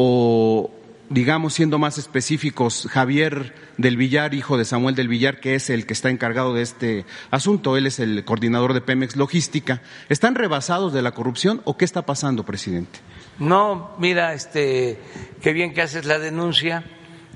o 0.00 0.70
digamos, 1.10 1.54
siendo 1.54 1.80
más 1.80 1.98
específicos, 1.98 2.86
Javier 2.88 3.52
del 3.78 3.96
Villar, 3.96 4.32
hijo 4.32 4.56
de 4.56 4.64
Samuel 4.64 4.94
del 4.94 5.08
Villar, 5.08 5.40
que 5.40 5.56
es 5.56 5.70
el 5.70 5.86
que 5.86 5.92
está 5.92 6.08
encargado 6.08 6.54
de 6.54 6.62
este 6.62 7.04
asunto, 7.32 7.76
él 7.76 7.84
es 7.84 7.98
el 7.98 8.24
coordinador 8.24 8.74
de 8.74 8.80
Pemex 8.80 9.16
Logística, 9.16 9.82
¿están 10.08 10.36
rebasados 10.36 10.92
de 10.92 11.02
la 11.02 11.10
corrupción 11.10 11.62
o 11.64 11.76
qué 11.76 11.84
está 11.84 12.02
pasando, 12.02 12.44
presidente? 12.44 13.00
No, 13.40 13.96
mira, 13.98 14.34
este, 14.34 15.00
qué 15.40 15.52
bien 15.52 15.74
que 15.74 15.82
haces 15.82 16.04
la 16.04 16.20
denuncia, 16.20 16.84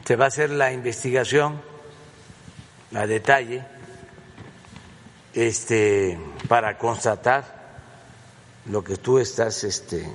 se 0.04 0.14
va 0.14 0.26
a 0.26 0.28
hacer 0.28 0.50
la 0.50 0.72
investigación 0.72 1.60
a 2.94 3.08
detalle, 3.08 3.64
este, 5.34 6.16
para 6.46 6.78
constatar 6.78 7.80
lo 8.66 8.84
que 8.84 8.98
tú 8.98 9.18
estás, 9.18 9.64
este, 9.64 10.06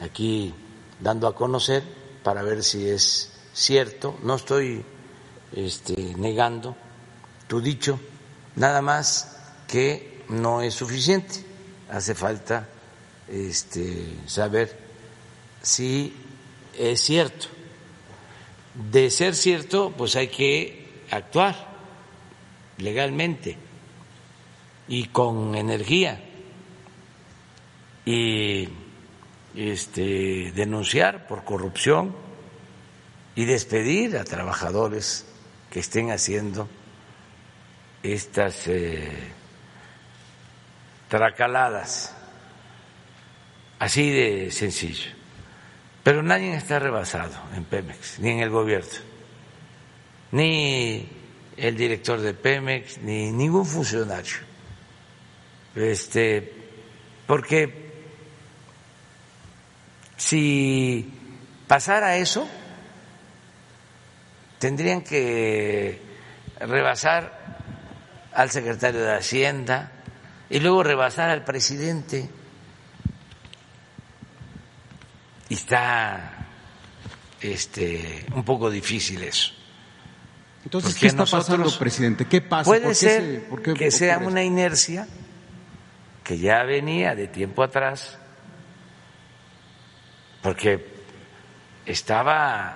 aquí 0.00 0.54
dando 1.00 1.26
a 1.26 1.34
conocer 1.34 1.82
para 2.22 2.42
ver 2.42 2.62
si 2.62 2.88
es 2.88 3.32
cierto. 3.52 4.18
No 4.22 4.36
estoy 4.36 4.84
este, 5.52 6.14
negando 6.16 6.76
tu 7.46 7.60
dicho, 7.60 7.98
nada 8.56 8.82
más 8.82 9.36
que 9.66 10.24
no 10.28 10.62
es 10.62 10.74
suficiente. 10.74 11.44
Hace 11.90 12.14
falta 12.14 12.68
este, 13.28 14.16
saber 14.26 14.78
si 15.62 16.14
es 16.78 17.00
cierto. 17.00 17.46
De 18.74 19.10
ser 19.10 19.34
cierto, 19.34 19.92
pues 19.96 20.14
hay 20.16 20.28
que 20.28 21.02
actuar 21.10 21.68
legalmente 22.76 23.56
y 24.86 25.06
con 25.06 25.54
energía 25.54 26.22
y 28.04 28.68
este, 29.58 30.52
denunciar 30.54 31.26
por 31.26 31.42
corrupción 31.42 32.14
y 33.34 33.44
despedir 33.44 34.16
a 34.16 34.22
trabajadores 34.22 35.26
que 35.68 35.80
estén 35.80 36.12
haciendo 36.12 36.68
estas 38.04 38.68
eh, 38.68 39.10
tracaladas. 41.08 42.14
Así 43.80 44.10
de 44.10 44.52
sencillo. 44.52 45.10
Pero 46.04 46.22
nadie 46.22 46.54
está 46.54 46.78
rebasado 46.78 47.34
en 47.56 47.64
Pemex, 47.64 48.20
ni 48.20 48.30
en 48.30 48.40
el 48.40 48.50
gobierno, 48.50 48.88
ni 50.30 51.08
el 51.56 51.76
director 51.76 52.20
de 52.20 52.32
Pemex, 52.32 52.98
ni 52.98 53.32
ningún 53.32 53.66
funcionario. 53.66 54.36
Este, 55.74 56.54
porque 57.26 57.87
si 60.18 61.10
pasara 61.66 62.16
eso, 62.16 62.46
tendrían 64.58 65.02
que 65.02 66.02
rebasar 66.60 67.56
al 68.34 68.50
secretario 68.50 69.00
de 69.00 69.14
Hacienda 69.14 69.92
y 70.50 70.58
luego 70.58 70.82
rebasar 70.82 71.30
al 71.30 71.44
presidente. 71.44 72.28
Y 75.48 75.54
está 75.54 76.46
este, 77.40 78.26
un 78.34 78.44
poco 78.44 78.70
difícil 78.70 79.22
eso. 79.22 79.52
Entonces, 80.64 80.96
¿qué 80.96 81.06
está 81.06 81.24
pasando, 81.24 81.70
presidente? 81.78 82.26
¿Qué 82.26 82.42
pasa? 82.42 82.64
Puede 82.64 82.94
ser 82.94 83.48
que 83.74 83.90
sea 83.90 84.18
una 84.18 84.42
inercia 84.42 85.06
que 86.24 86.38
ya 86.38 86.64
venía 86.64 87.14
de 87.14 87.28
tiempo 87.28 87.62
atrás 87.62 88.17
porque 90.48 90.82
estaba 91.84 92.74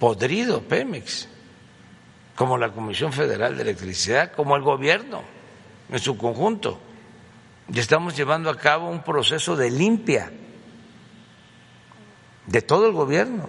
podrido 0.00 0.62
Pemex, 0.62 1.28
como 2.34 2.58
la 2.58 2.72
Comisión 2.72 3.12
Federal 3.12 3.54
de 3.54 3.62
Electricidad, 3.62 4.32
como 4.32 4.56
el 4.56 4.62
gobierno 4.62 5.22
en 5.88 6.00
su 6.00 6.18
conjunto. 6.18 6.80
Y 7.72 7.78
estamos 7.78 8.16
llevando 8.16 8.50
a 8.50 8.56
cabo 8.56 8.90
un 8.90 9.04
proceso 9.04 9.54
de 9.54 9.70
limpia 9.70 10.32
de 12.44 12.60
todo 12.60 12.88
el 12.88 12.92
gobierno, 12.92 13.48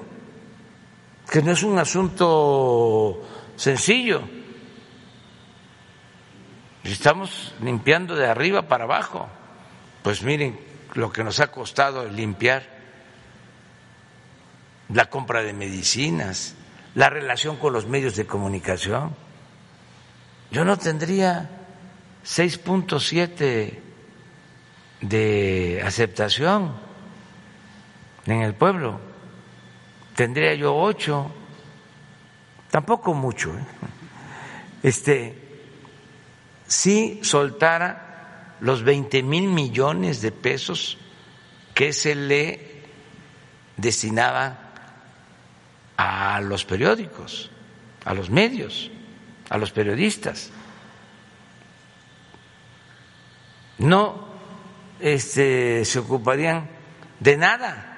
que 1.27 1.41
no 1.41 1.51
es 1.53 1.63
un 1.63 1.79
asunto 1.79 3.23
sencillo. 3.55 4.21
Estamos 6.83 7.55
limpiando 7.59 8.13
de 8.13 8.27
arriba 8.27 8.67
para 8.67 8.83
abajo. 8.83 9.27
Pues 10.03 10.21
miren 10.21 10.59
lo 10.93 11.11
que 11.11 11.23
nos 11.23 11.39
ha 11.39 11.47
costado 11.47 12.07
limpiar 12.07 12.74
la 14.89 15.10
compra 15.10 15.41
de 15.41 15.54
medicinas, 15.54 16.56
la 16.93 17.10
relación 17.10 17.58
con 17.58 17.74
los 17.74 17.88
medios 17.88 18.15
de 18.15 18.26
comunicación. 18.26 19.15
Yo 20.52 20.63
no 20.63 20.78
tendría 20.78 21.50
6.7 22.26 23.80
de 25.02 25.82
aceptación 25.86 26.74
en 28.26 28.41
el 28.41 28.54
pueblo, 28.54 29.00
tendría 30.15 30.56
yo 30.56 30.76
8, 30.76 31.32
tampoco 32.71 33.13
mucho. 33.13 33.52
¿eh? 33.52 33.63
Este, 34.84 35.60
si 36.67 37.19
soltara 37.24 38.56
los 38.62 38.84
20 38.84 39.21
mil 39.24 39.48
millones 39.48 40.21
de 40.21 40.32
pesos 40.32 40.98
que 41.74 41.91
se 41.91 42.15
le 42.15 42.84
destinaba 43.78 44.64
a 45.97 46.41
los 46.41 46.65
periódicos, 46.65 47.49
a 48.03 48.13
los 48.13 48.29
medios, 48.29 48.91
a 49.49 49.58
los 49.58 49.71
periodistas. 49.71 50.51
No 53.77 54.27
este, 54.99 55.86
se 55.86 55.99
ocuparían 55.99 56.69
de 57.19 57.38
nada, 57.38 57.91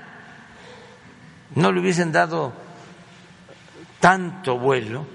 no 1.55 1.71
le 1.71 1.79
hubiesen 1.79 2.11
dado 2.11 2.53
tanto 3.99 4.57
vuelo 4.57 5.05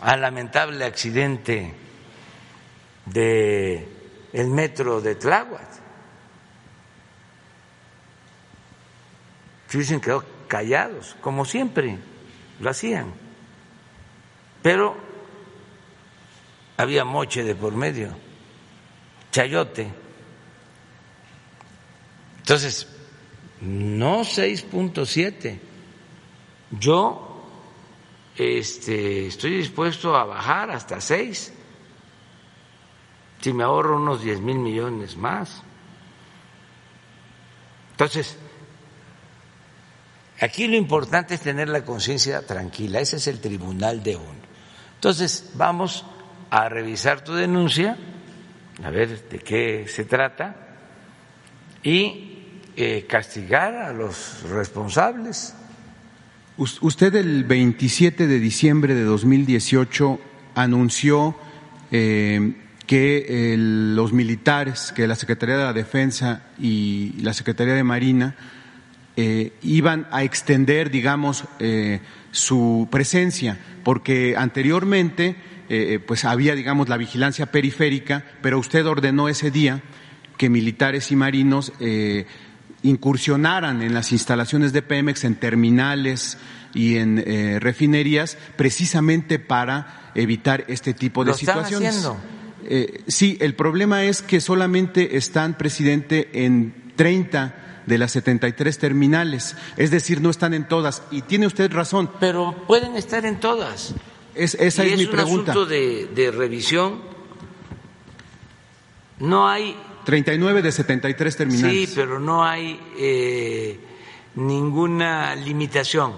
al 0.00 0.20
lamentable 0.20 0.84
accidente 0.84 1.74
de 3.06 3.88
el 4.32 4.48
metro 4.48 5.00
de 5.00 5.14
Tláhuac. 5.14 5.68
Se 9.68 9.76
hubiesen 9.76 10.00
quedado 10.00 10.24
callados, 10.50 11.16
como 11.20 11.44
siempre 11.44 11.96
lo 12.58 12.68
hacían. 12.68 13.14
Pero 14.62 14.96
había 16.76 17.04
moche 17.04 17.44
de 17.44 17.54
por 17.54 17.72
medio, 17.72 18.10
chayote. 19.30 19.92
Entonces, 22.38 22.88
no 23.60 24.22
6.7. 24.22 25.60
Yo 26.72 27.46
este, 28.36 29.28
estoy 29.28 29.58
dispuesto 29.58 30.16
a 30.16 30.24
bajar 30.24 30.72
hasta 30.72 31.00
6 31.00 31.52
si 33.40 33.52
me 33.52 33.62
ahorro 33.62 33.96
unos 33.96 34.20
10 34.22 34.40
mil 34.40 34.58
millones 34.58 35.16
más. 35.16 35.62
Entonces, 37.92 38.36
Aquí 40.40 40.66
lo 40.66 40.76
importante 40.76 41.34
es 41.34 41.40
tener 41.40 41.68
la 41.68 41.84
conciencia 41.84 42.46
tranquila, 42.46 43.00
ese 43.00 43.16
es 43.16 43.26
el 43.26 43.40
tribunal 43.40 44.02
de 44.02 44.16
uno. 44.16 44.40
Entonces, 44.94 45.50
vamos 45.54 46.06
a 46.48 46.68
revisar 46.68 47.22
tu 47.22 47.34
denuncia, 47.34 47.98
a 48.82 48.90
ver 48.90 49.28
de 49.28 49.38
qué 49.38 49.86
se 49.86 50.04
trata, 50.04 50.56
y 51.82 52.30
eh, 52.74 53.06
castigar 53.06 53.74
a 53.74 53.92
los 53.92 54.42
responsables. 54.48 55.54
Usted 56.56 57.14
el 57.16 57.44
27 57.44 58.26
de 58.26 58.38
diciembre 58.38 58.94
de 58.94 59.04
2018 59.04 60.20
anunció 60.54 61.36
eh, 61.90 62.54
que 62.86 63.54
los 63.56 64.12
militares, 64.12 64.92
que 64.94 65.06
la 65.06 65.16
Secretaría 65.16 65.56
de 65.56 65.64
la 65.64 65.72
Defensa 65.72 66.42
y 66.58 67.14
la 67.20 67.32
Secretaría 67.34 67.74
de 67.74 67.84
Marina 67.84 68.36
eh, 69.16 69.52
iban 69.62 70.06
a 70.10 70.22
extender, 70.22 70.90
digamos, 70.90 71.44
eh, 71.58 72.00
su 72.30 72.88
presencia, 72.90 73.58
porque 73.84 74.34
anteriormente 74.36 75.36
eh, 75.68 76.00
pues 76.04 76.24
había, 76.24 76.54
digamos, 76.54 76.88
la 76.88 76.96
vigilancia 76.96 77.46
periférica, 77.46 78.24
pero 78.42 78.58
usted 78.58 78.86
ordenó 78.86 79.28
ese 79.28 79.50
día 79.50 79.82
que 80.36 80.48
militares 80.48 81.12
y 81.12 81.16
marinos 81.16 81.72
incursionaran 82.82 83.82
en 83.82 83.92
las 83.92 84.10
instalaciones 84.10 84.72
de 84.72 84.80
Pemex, 84.80 85.24
en 85.24 85.34
terminales 85.34 86.38
y 86.72 86.96
en 86.96 87.22
refinerías, 87.60 88.38
precisamente 88.56 89.38
para 89.38 90.12
evitar 90.14 90.64
este 90.68 90.94
tipo 90.94 91.24
de 91.24 91.32
Lo 91.32 91.36
están 91.36 91.56
situaciones. 91.56 91.88
haciendo. 91.90 92.40
Eh, 92.64 93.04
sí, 93.06 93.38
el 93.40 93.54
problema 93.54 94.04
es 94.04 94.22
que 94.22 94.40
solamente 94.40 95.16
están, 95.16 95.56
presidente, 95.56 96.44
en 96.44 96.74
30 96.96 97.59
de 97.86 97.98
las 97.98 98.12
73 98.12 98.78
terminales, 98.78 99.56
es 99.76 99.90
decir, 99.90 100.20
no 100.20 100.30
están 100.30 100.54
en 100.54 100.68
todas. 100.68 101.02
Y 101.10 101.22
tiene 101.22 101.46
usted 101.46 101.70
razón, 101.72 102.10
Pero 102.20 102.54
pueden 102.66 102.96
estar 102.96 103.24
en 103.26 103.40
todas. 103.40 103.94
es, 104.34 104.54
esa 104.54 104.84
y 104.84 104.90
es, 104.92 104.98
mi 104.98 105.04
un 105.06 105.10
pregunta. 105.10 105.52
asunto 105.52 105.66
de, 105.68 106.06
de 106.14 106.30
revisión. 106.30 107.00
No 109.18 109.48
hay 109.48 109.76
39 110.04 110.62
de 110.62 110.72
73 110.72 111.36
terminales. 111.36 111.88
Sí, 111.88 111.92
pero 111.94 112.18
no 112.18 112.44
hay 112.44 112.80
eh, 112.98 113.78
ninguna 114.36 115.34
limitación. 115.36 116.14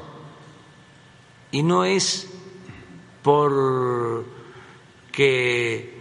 Y 1.50 1.62
no 1.62 1.84
es 1.84 2.28
por 3.22 4.24
que 5.10 6.00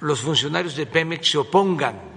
los 0.00 0.20
funcionarios 0.20 0.76
de 0.76 0.86
Pemex 0.86 1.30
se 1.30 1.38
opongan. 1.38 2.15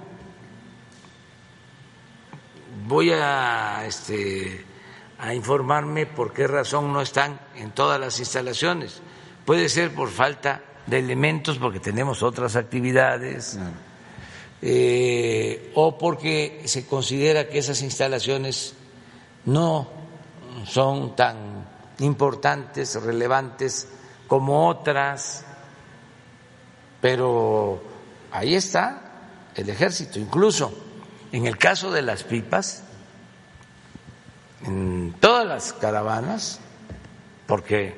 Voy 2.89 3.12
a, 3.12 3.86
este, 3.86 4.65
a 5.19 5.36
informarme 5.36 6.08
por 6.08 6.34
qué 6.34 6.47
razón 6.47 6.91
no 6.91 7.02
están 7.02 7.39
en 7.56 7.69
todas 7.69 7.99
las 7.99 8.17
instalaciones. 8.17 8.99
Puede 9.45 9.69
ser 9.69 9.93
por 9.93 10.10
falta 10.10 10.63
de 10.88 10.97
elementos, 10.97 11.60
porque 11.60 11.80
tenemos 11.80 12.23
otras 12.23 12.56
actividades 12.56 13.60
eh, 14.63 15.71
o 15.75 15.99
porque 15.99 16.63
se 16.65 16.88
considera 16.88 17.47
que 17.47 17.60
esas 17.60 17.80
instalaciones 17.84 18.73
no 19.45 19.88
son 20.65 21.15
tan 21.15 21.67
importantes, 21.99 22.99
relevantes 23.04 23.88
como 24.28 24.67
otras, 24.67 25.45
pero 26.99 27.84
ahí 28.32 28.56
está 28.56 29.52
el 29.54 29.69
ejército, 29.69 30.17
incluso 30.17 30.88
en 31.31 31.45
el 31.45 31.57
caso 31.57 31.91
de 31.91 32.01
las 32.01 32.23
pipas, 32.23 32.83
en 34.65 35.13
todas 35.19 35.45
las 35.45 35.73
caravanas, 35.73 36.59
porque 37.47 37.95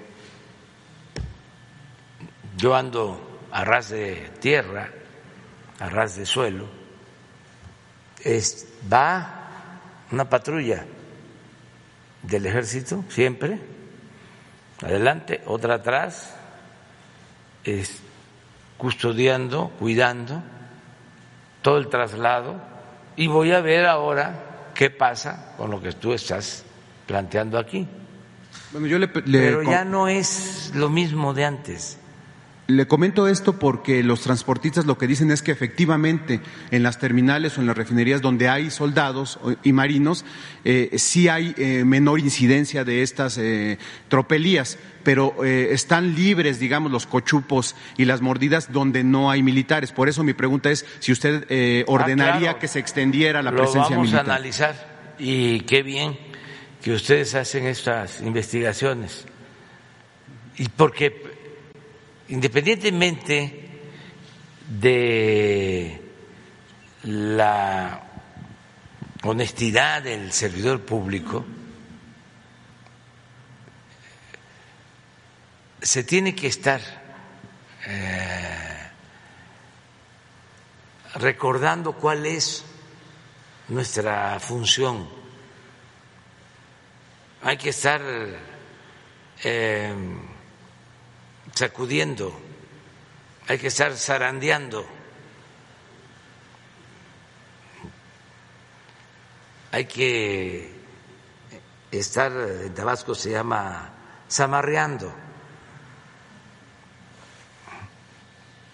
yo 2.58 2.76
ando 2.76 3.40
a 3.52 3.64
ras 3.64 3.90
de 3.90 4.30
tierra, 4.40 4.90
a 5.80 5.90
ras 5.90 6.16
de 6.16 6.26
suelo, 6.26 6.68
es- 8.24 8.68
va 8.92 9.38
una 10.12 10.30
patrulla 10.30 10.86
del 12.24 12.46
ejército 12.46 13.04
siempre, 13.10 13.60
adelante, 14.84 15.42
otra 15.48 15.76
atrás, 15.76 16.36
es, 17.64 18.00
custodiando, 18.78 19.70
cuidando 19.80 20.42
todo 21.62 21.78
el 21.78 21.88
traslado 21.88 22.60
y 23.16 23.28
voy 23.28 23.52
a 23.52 23.62
ver 23.62 23.86
ahora 23.86 24.72
qué 24.74 24.90
pasa 24.90 25.54
con 25.58 25.72
lo 25.72 25.82
que 25.82 25.92
tú 25.94 26.14
estás 26.14 26.64
planteando 27.06 27.58
aquí. 27.58 27.88
Bueno, 28.72 28.88
yo 28.88 28.98
le, 28.98 29.08
le 29.26 29.40
Pero 29.40 29.64
ya 29.64 29.84
no 29.84 30.08
es 30.08 30.72
lo 30.76 30.90
mismo 30.90 31.34
de 31.34 31.46
antes. 31.46 31.98
Le 32.68 32.88
comento 32.88 33.28
esto 33.28 33.60
porque 33.60 34.02
los 34.02 34.22
transportistas 34.22 34.86
lo 34.86 34.98
que 34.98 35.06
dicen 35.08 35.30
es 35.32 35.42
que 35.42 35.52
efectivamente 35.52 36.40
en 36.70 36.84
las 36.84 37.00
terminales 37.00 37.58
o 37.58 37.62
en 37.62 37.68
las 37.68 37.76
refinerías 37.76 38.22
donde 38.22 38.48
hay 38.48 38.72
soldados 38.72 39.40
y 39.64 39.74
marinos 39.74 40.24
eh, 40.64 40.92
sí 40.98 41.28
hay 41.28 41.54
eh, 41.58 41.84
menor 41.84 42.20
incidencia 42.22 42.86
de 42.86 43.02
estas 43.02 43.38
eh, 43.38 43.78
tropelías, 44.08 44.78
pero 45.04 45.44
están 45.44 46.16
libres, 46.16 46.60
digamos, 46.60 46.92
los 46.92 47.08
cochupos 47.08 47.76
y 47.98 48.06
las 48.06 48.22
mordidas 48.22 48.72
donde 48.72 49.04
no 49.04 49.32
hay 49.32 49.42
militares. 49.44 49.92
Por 49.92 50.08
eso 50.08 50.24
mi 50.24 50.34
pregunta 50.34 50.70
es 50.70 50.86
si 51.00 51.12
usted 51.12 51.84
ordenaría 51.88 52.36
Ah, 52.36 52.40
claro. 52.40 52.60
que 52.60 52.68
se 52.68 52.80
extendiera 52.80 53.42
la 53.42 53.52
Lo 53.52 53.58
presencia 53.58 53.96
vamos 53.98 54.04
militar. 54.04 54.30
a 54.30 54.36
analizar 54.36 55.14
y 55.20 55.62
qué 55.62 55.82
bien 55.84 56.18
que 56.84 56.94
ustedes 56.94 57.34
hacen 57.36 57.66
estas 57.66 58.22
investigaciones. 58.22 59.26
Y 60.58 60.70
porque 60.70 61.41
independientemente 62.32 63.70
de 64.68 66.02
la 67.04 68.04
honestidad 69.24 70.02
del 70.04 70.32
servidor 70.32 70.82
público, 70.82 71.46
se 75.82 76.04
tiene 76.06 76.34
que 76.34 76.48
estar 76.48 76.80
eh, 77.86 78.88
recordando 81.16 81.94
cuál 81.94 82.26
es 82.26 82.64
nuestra 83.68 84.40
función. 84.40 85.10
Hay 87.44 87.58
que 87.58 87.70
estar 87.70 88.02
eh, 89.44 89.94
sacudiendo, 91.62 92.36
hay 93.48 93.60
que 93.60 93.68
estar 93.68 93.96
zarandeando, 93.96 94.84
hay 99.72 99.86
que 99.86 100.74
estar, 101.92 102.32
en 102.32 102.74
Tabasco 102.74 103.14
se 103.14 103.30
llama 103.30 103.92
zamarreando. 104.28 105.14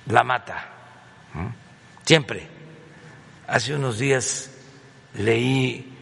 La 0.06 0.24
mata, 0.24 0.70
siempre. 2.06 2.48
Hace 3.48 3.76
unos 3.76 4.00
días 4.00 4.50
leí 5.16 5.94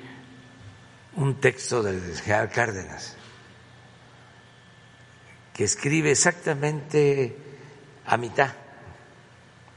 un 1.15 1.41
texto 1.41 1.81
del 1.81 2.15
general 2.21 2.51
Cárdenas 2.51 3.17
que 5.55 5.63
escribe 5.63 6.11
exactamente 6.11 7.33
a 8.05 8.17
mitad 8.17 8.53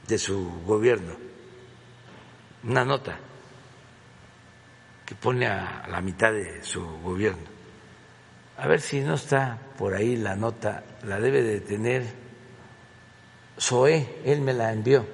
de 0.08 0.18
su 0.18 0.64
gobierno, 0.64 1.14
una 2.64 2.84
nota 2.84 3.16
que 5.06 5.14
pone 5.14 5.46
a 5.46 5.86
la 5.88 6.00
mitad 6.00 6.32
de 6.32 6.64
su 6.64 6.84
gobierno. 7.00 7.44
A 8.56 8.66
ver 8.66 8.80
si 8.80 9.00
no 9.02 9.14
está 9.14 9.56
por 9.78 9.94
ahí 9.94 10.16
la 10.16 10.34
nota, 10.34 10.82
la 11.04 11.20
debe 11.20 11.44
de 11.44 11.60
tener 11.60 12.04
Zoé, 13.60 14.20
él 14.24 14.40
me 14.40 14.54
la 14.54 14.72
envió. 14.72 15.06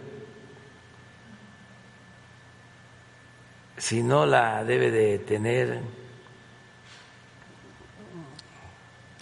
Si 3.77 4.03
no 4.03 4.25
la 4.25 4.65
debe 4.65 4.91
de 4.91 5.19
tener 5.19 5.83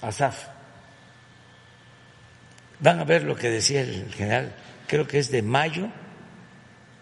Asaf. 0.03 0.52
Van 2.83 2.99
a 2.99 3.05
ver 3.05 3.23
lo 3.23 3.37
que 3.37 3.49
decía 3.49 3.81
el 3.83 4.13
general, 4.13 4.55
creo 4.89 5.07
que 5.07 5.19
es 5.19 5.31
de 5.31 5.41
mayo 5.41 5.89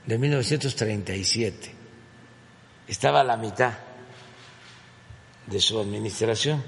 de 0.07 0.19
1937. 0.19 1.75
Estaba 2.87 3.23
a 3.23 3.25
la 3.25 3.37
mitad 3.37 3.73
de 5.47 5.59
su 5.59 5.81
administración. 5.81 6.63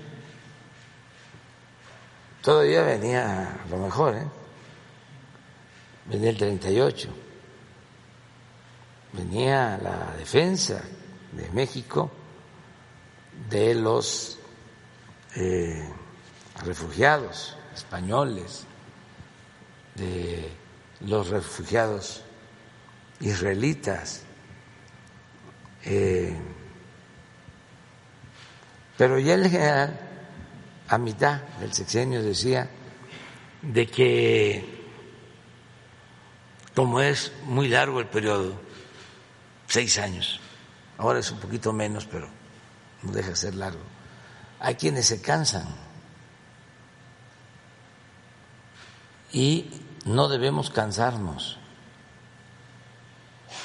Todavía 2.40 2.82
venía 2.82 3.60
lo 3.70 3.76
mejor, 3.76 4.16
¿eh? 4.16 4.26
Venía 6.06 6.30
el 6.30 6.38
38. 6.38 7.08
Venía 9.12 9.78
la 9.82 10.14
defensa 10.16 10.82
de 11.32 11.50
México 11.50 12.10
de 13.50 13.74
los 13.74 14.38
eh, 15.36 15.86
refugiados 16.64 17.56
españoles, 17.74 18.66
de 19.94 20.50
los 21.00 21.28
refugiados 21.28 22.22
israelitas. 23.20 24.22
Eh, 25.84 26.36
pero 28.96 29.18
ya 29.18 29.34
el 29.34 29.48
general, 29.48 29.98
a 30.88 30.98
mitad 30.98 31.42
del 31.58 31.72
sexenio, 31.72 32.22
decía 32.22 32.68
de 33.62 33.86
que, 33.86 34.82
como 36.74 37.00
es 37.00 37.32
muy 37.44 37.68
largo 37.68 38.00
el 38.00 38.06
periodo, 38.06 38.60
seis 39.66 39.98
años, 39.98 40.40
ahora 40.98 41.20
es 41.20 41.30
un 41.30 41.40
poquito 41.40 41.72
menos, 41.72 42.06
pero 42.06 42.28
no 43.02 43.12
deja 43.12 43.30
de 43.30 43.36
ser 43.36 43.54
largo. 43.54 43.82
Hay 44.60 44.76
quienes 44.76 45.06
se 45.06 45.20
cansan 45.20 45.66
y 49.32 49.70
no 50.04 50.28
debemos 50.28 50.70
cansarnos 50.70 51.58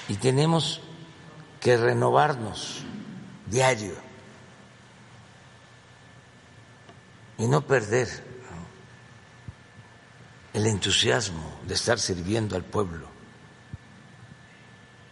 y 0.08 0.16
tenemos 0.16 0.82
que 1.60 1.78
renovarnos 1.78 2.84
diario 3.48 3.96
y 7.38 7.48
no 7.48 7.62
perder 7.62 8.08
el 10.54 10.66
entusiasmo 10.66 11.60
de 11.68 11.74
estar 11.76 12.00
sirviendo 12.00 12.56
al 12.56 12.64
pueblo. 12.64 13.08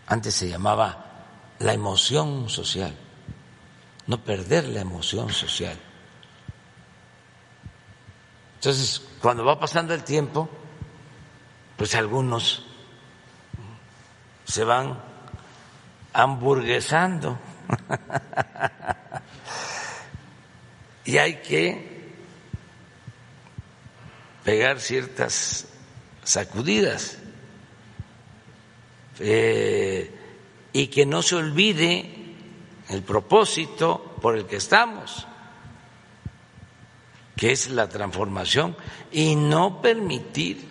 Antes 0.07 0.33
se 0.35 0.49
llamaba 0.49 1.05
la 1.59 1.73
emoción 1.73 2.49
social, 2.49 2.95
no 4.07 4.23
perder 4.23 4.67
la 4.67 4.81
emoción 4.81 5.31
social. 5.31 5.77
Entonces, 8.55 9.01
cuando 9.21 9.45
va 9.45 9.59
pasando 9.59 9.93
el 9.93 10.03
tiempo, 10.03 10.49
pues 11.77 11.95
algunos 11.95 12.65
se 14.45 14.63
van 14.63 14.99
hamburguesando. 16.13 17.39
Y 21.07 21.19
hay 21.19 21.35
que 21.35 22.13
pegar 24.43 24.79
ciertas 24.79 25.67
sacudidas. 26.23 27.19
Eh, 29.19 30.11
y 30.73 30.87
que 30.87 31.05
no 31.05 31.21
se 31.21 31.35
olvide 31.35 32.11
el 32.89 33.03
propósito 33.03 34.17
por 34.21 34.35
el 34.35 34.45
que 34.45 34.57
estamos, 34.57 35.25
que 37.35 37.51
es 37.51 37.69
la 37.69 37.89
transformación, 37.89 38.75
y 39.11 39.35
no 39.35 39.81
permitir 39.81 40.65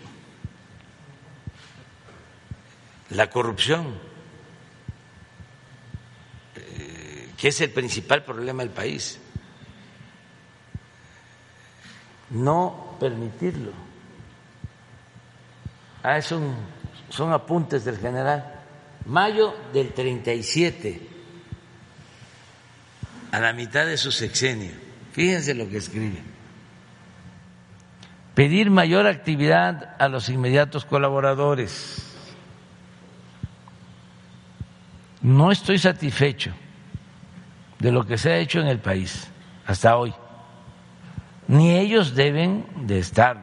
la 3.11 3.29
corrupción, 3.31 3.99
eh, 6.57 7.31
que 7.37 7.49
es 7.49 7.61
el 7.61 7.71
principal 7.71 8.25
problema 8.25 8.63
del 8.63 8.73
país. 8.73 9.19
No 12.31 12.97
permitirlo. 12.99 13.73
Ah, 16.03 16.21
son, 16.23 16.55
son 17.11 17.33
apuntes 17.33 17.85
del 17.85 17.99
general. 17.99 18.63
Mayo 19.07 19.55
del 19.73 19.93
37, 19.93 21.09
a 23.33 23.41
la 23.41 23.53
mitad 23.53 23.87
de 23.87 23.99
su 23.99 24.11
sexenio. 24.11 24.73
Fíjense 25.13 25.55
lo 25.55 25.69
que 25.69 25.77
escribe. 25.77 26.34
Pedir 28.35 28.71
mayor 28.71 29.07
actividad 29.07 29.95
a 29.99 30.09
los 30.09 30.29
inmediatos 30.29 30.85
colaboradores 30.85 32.15
No 35.25 35.51
estoy 35.51 35.79
satisfecho 35.79 36.53
de 37.79 37.91
lo 37.91 38.05
que 38.05 38.19
se 38.19 38.31
ha 38.31 38.37
hecho 38.37 38.61
en 38.61 38.67
el 38.67 38.79
país 38.79 39.33
hasta 39.67 39.97
hoy. 39.97 40.13
Ni 41.49 41.75
ellos 41.79 42.15
deben 42.15 42.67
de 42.87 42.99
estar. 42.99 43.39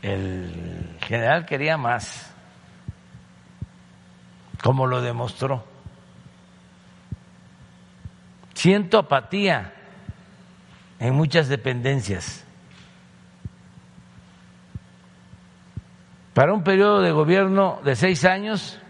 El 0.00 0.96
general 1.02 1.44
quería 1.44 1.76
más, 1.76 2.32
como 4.62 4.86
lo 4.86 5.02
demostró. 5.02 5.66
Siento 8.54 9.00
apatía 9.00 9.74
en 11.00 11.14
muchas 11.14 11.48
dependencias. 11.48 12.44
Para 16.34 16.52
un 16.52 16.62
periodo 16.62 17.00
de 17.00 17.10
gobierno 17.10 17.80
de 17.84 17.96
seis 17.96 18.24
años, 18.24 18.80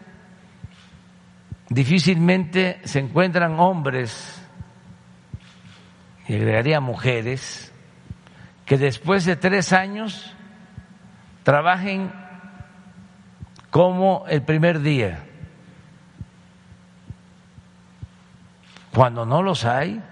difícilmente 1.68 2.80
se 2.84 2.98
encuentran 2.98 3.58
hombres, 3.58 4.42
y 6.26 6.34
agregaría 6.34 6.80
mujeres, 6.80 7.72
que 8.66 8.76
después 8.76 9.24
de 9.24 9.36
tres 9.36 9.72
años 9.72 10.34
trabajen 11.42 12.12
como 13.70 14.26
el 14.28 14.42
primer 14.42 14.80
día. 14.80 15.24
Cuando 18.94 19.24
no 19.24 19.42
los 19.42 19.64
hay, 19.64 20.02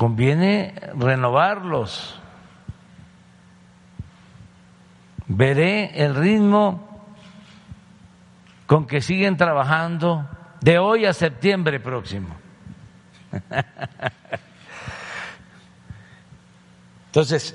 conviene 0.00 0.74
renovarlos 0.94 2.18
veré 5.26 5.90
el 6.02 6.14
ritmo 6.14 7.04
con 8.66 8.86
que 8.86 9.02
siguen 9.02 9.36
trabajando 9.36 10.26
de 10.62 10.78
hoy 10.78 11.04
a 11.04 11.12
septiembre 11.12 11.80
próximo. 11.80 12.34
Entonces, 17.08 17.54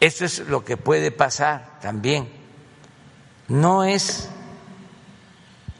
esto 0.00 0.26
es 0.26 0.40
lo 0.40 0.66
que 0.66 0.76
puede 0.76 1.12
pasar 1.12 1.80
también. 1.80 2.28
No 3.48 3.84
es 3.84 4.30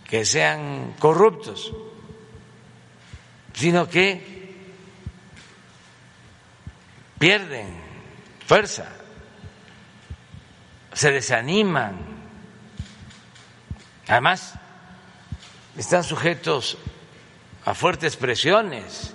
que 0.09 0.25
sean 0.25 0.95
corruptos, 0.99 1.75
sino 3.53 3.87
que 3.87 4.36
pierden 7.19 7.75
fuerza 8.47 8.87
se 10.97 11.13
desaniman. 11.13 11.95
Además, 14.09 14.55
están 15.77 16.03
sujetos 16.03 16.79
a 17.67 17.75
fuertes 17.75 18.17
presiones, 18.17 19.15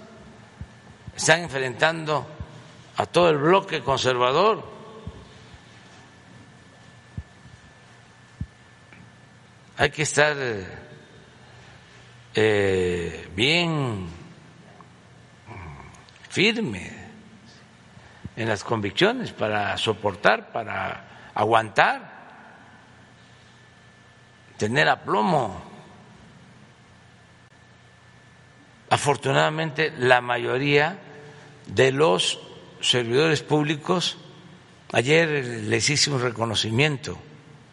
están 1.16 1.40
enfrentando 1.40 2.28
a 2.98 3.08
todo 3.08 3.32
el 3.32 3.38
bloque 3.38 3.82
conservador. 3.82 4.64
Hay 9.78 9.90
que 9.90 10.04
estar 10.04 10.38
eh, 12.36 13.28
bien 13.34 14.08
firme 16.30 17.01
en 18.36 18.48
las 18.48 18.64
convicciones 18.64 19.32
para 19.32 19.78
soportar, 19.78 20.52
para 20.52 21.32
aguantar, 21.34 22.12
tener 24.58 24.88
aplomo. 24.88 25.62
Afortunadamente, 28.90 29.94
la 29.98 30.22
mayoría 30.22 31.00
de 31.68 31.92
los 31.92 32.40
servidores 32.82 33.42
públicos, 33.42 34.18
ayer 34.92 35.46
les 35.64 35.90
hice 35.90 36.12
un 36.12 36.22
reconocimiento 36.22 37.18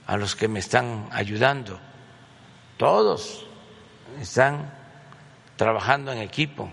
a 0.07 0.17
los 0.17 0.37
que 0.37 0.49
me 0.49 0.61
están 0.61 1.09
ayudando, 1.13 1.79
todos 2.77 3.47
están 4.21 4.73
trabajando 5.57 6.13
en 6.13 6.19
equipo 6.19 6.71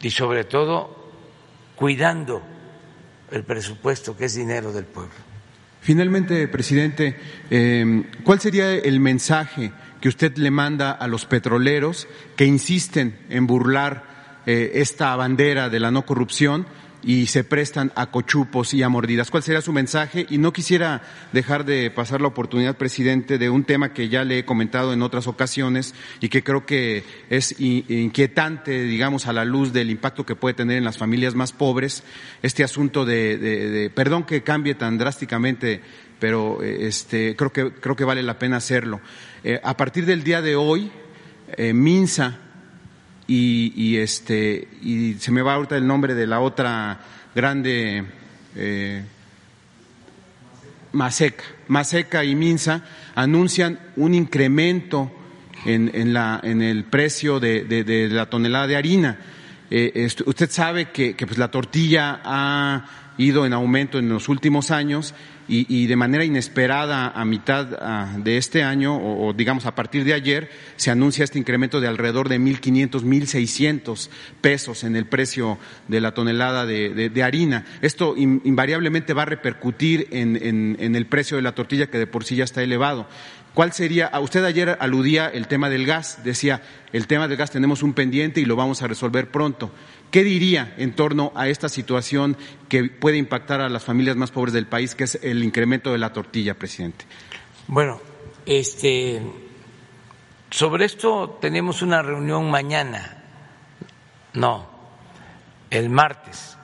y 0.00 0.10
sobre 0.10 0.44
todo 0.44 1.05
cuidando 1.76 2.42
el 3.30 3.44
presupuesto, 3.44 4.16
que 4.16 4.24
es 4.24 4.34
dinero 4.34 4.72
del 4.72 4.84
pueblo. 4.84 5.14
Finalmente, 5.80 6.48
presidente, 6.48 7.16
em, 7.48 8.04
¿cuál 8.24 8.40
sería 8.40 8.74
el 8.74 8.98
mensaje 8.98 9.72
que 10.00 10.08
usted 10.08 10.36
le 10.36 10.50
manda 10.50 10.90
a 10.90 11.06
los 11.06 11.26
petroleros 11.26 12.08
que 12.34 12.44
insisten 12.44 13.18
en 13.28 13.46
burlar 13.46 14.42
eh, 14.46 14.72
esta 14.80 15.14
bandera 15.16 15.68
de 15.68 15.80
la 15.80 15.90
no 15.90 16.06
corrupción 16.06 16.66
y 17.06 17.28
se 17.28 17.44
prestan 17.44 17.92
a 17.94 18.10
cochupos 18.10 18.74
y 18.74 18.82
a 18.82 18.88
mordidas. 18.88 19.30
¿Cuál 19.30 19.44
sería 19.44 19.62
su 19.62 19.72
mensaje? 19.72 20.26
Y 20.28 20.38
no 20.38 20.52
quisiera 20.52 21.02
dejar 21.32 21.64
de 21.64 21.88
pasar 21.92 22.20
la 22.20 22.26
oportunidad, 22.26 22.76
presidente, 22.76 23.38
de 23.38 23.48
un 23.48 23.62
tema 23.62 23.92
que 23.92 24.08
ya 24.08 24.24
le 24.24 24.40
he 24.40 24.44
comentado 24.44 24.92
en 24.92 25.02
otras 25.02 25.28
ocasiones 25.28 25.94
y 26.20 26.28
que 26.28 26.42
creo 26.42 26.66
que 26.66 27.04
es 27.30 27.60
inquietante, 27.60 28.82
digamos, 28.82 29.28
a 29.28 29.32
la 29.32 29.44
luz 29.44 29.72
del 29.72 29.88
impacto 29.88 30.26
que 30.26 30.34
puede 30.34 30.54
tener 30.54 30.78
en 30.78 30.84
las 30.84 30.98
familias 30.98 31.36
más 31.36 31.52
pobres, 31.52 32.02
este 32.42 32.64
asunto 32.64 33.04
de, 33.04 33.88
perdón 33.94 34.24
que 34.24 34.42
cambie 34.42 34.74
tan 34.74 34.98
drásticamente, 34.98 35.82
pero 36.18 36.60
este, 36.64 37.36
creo 37.36 37.52
que 37.52 37.70
creo 37.74 37.94
que 37.94 38.04
vale 38.04 38.24
la 38.24 38.40
pena 38.40 38.56
hacerlo. 38.56 39.00
Eh, 39.44 39.60
a 39.62 39.76
partir 39.76 40.06
del 40.06 40.24
día 40.24 40.42
de 40.42 40.56
hoy, 40.56 40.90
eh, 41.56 41.72
Minsa 41.72 42.40
y, 43.28 43.96
este 43.96 44.68
y 44.82 45.14
se 45.14 45.32
me 45.32 45.42
va 45.42 45.54
ahorita 45.54 45.76
el 45.76 45.86
nombre 45.86 46.14
de 46.14 46.26
la 46.26 46.40
otra 46.40 47.00
grande 47.34 48.04
eh, 48.54 49.04
Maseca. 50.92 51.44
Maseca 51.68 52.24
y 52.24 52.34
Minsa 52.34 52.84
anuncian 53.14 53.78
un 53.96 54.14
incremento 54.14 55.12
en, 55.64 55.90
en, 55.94 56.12
la, 56.12 56.40
en 56.42 56.62
el 56.62 56.84
precio 56.84 57.40
de, 57.40 57.64
de, 57.64 57.84
de, 57.84 58.08
la 58.08 58.30
tonelada 58.30 58.66
de 58.66 58.76
harina. 58.76 59.18
Eh, 59.70 60.08
usted 60.26 60.50
sabe 60.50 60.90
que, 60.90 61.16
que 61.16 61.26
pues 61.26 61.38
la 61.38 61.50
tortilla 61.50 62.20
ha 62.24 62.86
ido 63.18 63.44
en 63.46 63.52
aumento 63.52 63.98
en 63.98 64.08
los 64.08 64.28
últimos 64.28 64.70
años 64.70 65.14
y, 65.48 65.66
y, 65.68 65.86
de 65.86 65.96
manera 65.96 66.24
inesperada 66.24 67.08
a 67.08 67.24
mitad 67.24 67.72
uh, 67.72 68.22
de 68.22 68.36
este 68.36 68.62
año 68.62 68.96
o, 68.96 69.32
digamos 69.32 69.66
a 69.66 69.74
partir 69.74 70.04
de 70.04 70.12
ayer 70.12 70.50
se 70.76 70.90
anuncia 70.90 71.24
este 71.24 71.38
incremento 71.38 71.80
de 71.80 71.88
alrededor 71.88 72.28
de 72.28 72.40
1.500, 72.40 73.02
1.600 73.02 74.08
pesos 74.40 74.84
en 74.84 74.96
el 74.96 75.06
precio 75.06 75.58
de 75.88 76.00
la 76.00 76.12
tonelada 76.14 76.66
de, 76.66 77.10
de, 77.10 77.22
harina. 77.22 77.64
Esto 77.80 78.14
in, 78.16 78.42
invariablemente 78.44 79.14
va 79.14 79.22
a 79.22 79.26
repercutir 79.26 80.08
en, 80.10 80.36
en, 80.36 80.76
en 80.80 80.96
el 80.96 81.06
precio 81.06 81.36
de 81.36 81.42
la 81.42 81.54
tortilla 81.54 81.86
que 81.86 81.98
de 81.98 82.06
por 82.06 82.24
sí 82.24 82.36
ya 82.36 82.44
está 82.44 82.62
elevado. 82.62 83.06
¿Cuál 83.56 83.72
sería? 83.72 84.10
Usted 84.20 84.44
ayer 84.44 84.76
aludía 84.80 85.28
el 85.28 85.46
tema 85.46 85.70
del 85.70 85.86
gas, 85.86 86.22
decía, 86.22 86.60
el 86.92 87.06
tema 87.06 87.26
del 87.26 87.38
gas 87.38 87.50
tenemos 87.50 87.82
un 87.82 87.94
pendiente 87.94 88.38
y 88.38 88.44
lo 88.44 88.54
vamos 88.54 88.82
a 88.82 88.86
resolver 88.86 89.30
pronto. 89.30 89.70
¿Qué 90.16 90.24
diría 90.24 90.72
en 90.78 90.96
torno 90.96 91.30
a 91.34 91.48
esta 91.48 91.68
situación 91.68 92.38
que 92.70 92.84
puede 92.84 93.18
impactar 93.18 93.60
a 93.60 93.68
las 93.68 93.84
familias 93.84 94.16
más 94.16 94.30
pobres 94.30 94.54
del 94.54 94.66
país, 94.66 94.94
que 94.94 95.04
es 95.04 95.18
el 95.22 95.44
incremento 95.44 95.92
de 95.92 95.98
la 95.98 96.14
tortilla, 96.14 96.54
presidente? 96.54 97.04
Bueno, 97.66 98.00
este, 98.46 99.20
sobre 100.48 100.86
esto 100.86 101.36
tenemos 101.38 101.82
una 101.82 102.00
reunión 102.00 102.50
mañana. 102.50 103.24
No, 104.32 104.66
el 105.68 105.90
martes. 105.90 106.56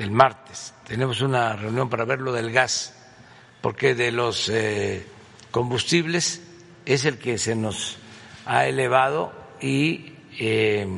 El 0.00 0.10
martes 0.10 0.74
tenemos 0.84 1.20
una 1.20 1.54
reunión 1.54 1.88
para 1.88 2.04
ver 2.06 2.20
lo 2.20 2.32
del 2.32 2.50
gas, 2.50 3.06
porque 3.60 3.94
de 3.94 4.10
los 4.10 4.48
eh, 4.48 5.06
combustibles 5.52 6.42
es 6.86 7.04
el 7.04 7.18
que 7.18 7.38
se 7.38 7.54
nos 7.54 7.98
ha 8.46 8.66
elevado 8.66 9.32
y 9.60 10.14
eh, 10.40 10.88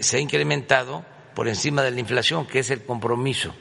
se 0.00 0.16
ha 0.16 0.20
incrementado 0.20 1.04
por 1.34 1.48
encima 1.48 1.82
de 1.82 1.90
la 1.90 2.00
inflación, 2.00 2.46
que 2.46 2.58
es 2.60 2.70
el 2.70 2.84
compromiso 2.84 3.54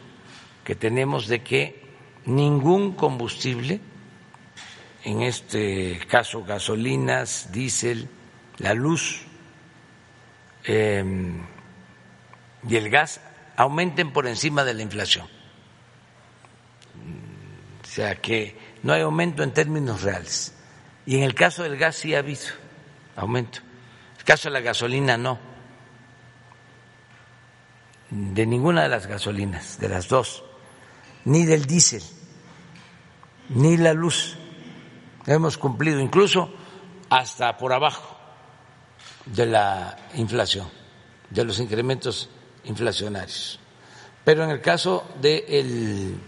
que 0.67 0.75
tenemos 0.75 1.27
de 1.27 1.43
que 1.43 1.81
ningún 2.25 2.91
combustible, 2.91 3.79
en 5.05 5.21
este 5.21 5.97
caso 6.09 6.43
gasolinas, 6.43 7.53
diésel, 7.53 8.09
la 8.57 8.73
luz 8.73 9.21
eh, 10.65 11.05
y 12.67 12.75
el 12.75 12.89
gas, 12.89 13.21
aumenten 13.55 14.11
por 14.11 14.27
encima 14.27 14.65
de 14.65 14.73
la 14.73 14.81
inflación. 14.81 15.27
O 17.81 17.85
sea 17.85 18.15
que 18.15 18.57
no 18.83 18.91
hay 18.91 19.03
aumento 19.03 19.43
en 19.43 19.53
términos 19.53 20.01
reales. 20.01 20.53
Y 21.05 21.15
en 21.15 21.23
el 21.23 21.33
caso 21.33 21.63
del 21.63 21.77
gas 21.77 21.95
sí 21.95 22.13
ha 22.13 22.19
habido 22.19 22.41
aumento. 23.15 23.59
En 23.59 24.19
el 24.19 24.23
caso 24.25 24.49
de 24.49 24.53
la 24.53 24.59
gasolina 24.59 25.17
no. 25.17 25.39
De 28.09 28.45
ninguna 28.45 28.83
de 28.83 28.89
las 28.89 29.07
gasolinas, 29.07 29.79
de 29.79 29.89
las 29.89 30.07
dos. 30.07 30.43
Ni 31.25 31.45
del 31.45 31.65
diésel, 31.65 32.03
ni 33.49 33.77
la 33.77 33.93
luz. 33.93 34.37
Hemos 35.25 35.57
cumplido 35.57 35.99
incluso 35.99 36.49
hasta 37.09 37.57
por 37.57 37.73
abajo 37.73 38.17
de 39.25 39.45
la 39.45 39.97
inflación, 40.15 40.69
de 41.29 41.43
los 41.43 41.59
incrementos 41.59 42.29
inflacionarios. 42.63 43.59
Pero 44.23 44.43
en 44.43 44.51
el 44.51 44.61
caso 44.61 45.05
de 45.21 45.45
el, 45.47 46.19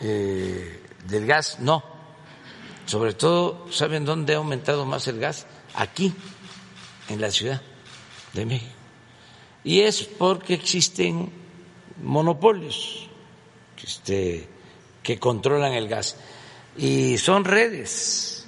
eh, 0.00 0.82
del 1.06 1.26
gas, 1.26 1.58
no. 1.60 1.82
Sobre 2.86 3.14
todo, 3.14 3.66
¿saben 3.70 4.04
dónde 4.04 4.34
ha 4.34 4.38
aumentado 4.38 4.84
más 4.84 5.08
el 5.08 5.18
gas? 5.18 5.46
Aquí, 5.74 6.14
en 7.08 7.20
la 7.20 7.30
Ciudad 7.30 7.60
de 8.32 8.46
México. 8.46 8.73
Y 9.64 9.80
es 9.80 10.04
porque 10.04 10.54
existen 10.54 11.32
monopolios 12.02 13.08
que, 13.76 13.86
este, 13.86 14.48
que 15.02 15.18
controlan 15.18 15.72
el 15.72 15.88
gas. 15.88 16.16
Y 16.76 17.18
son 17.18 17.44
redes 17.44 18.46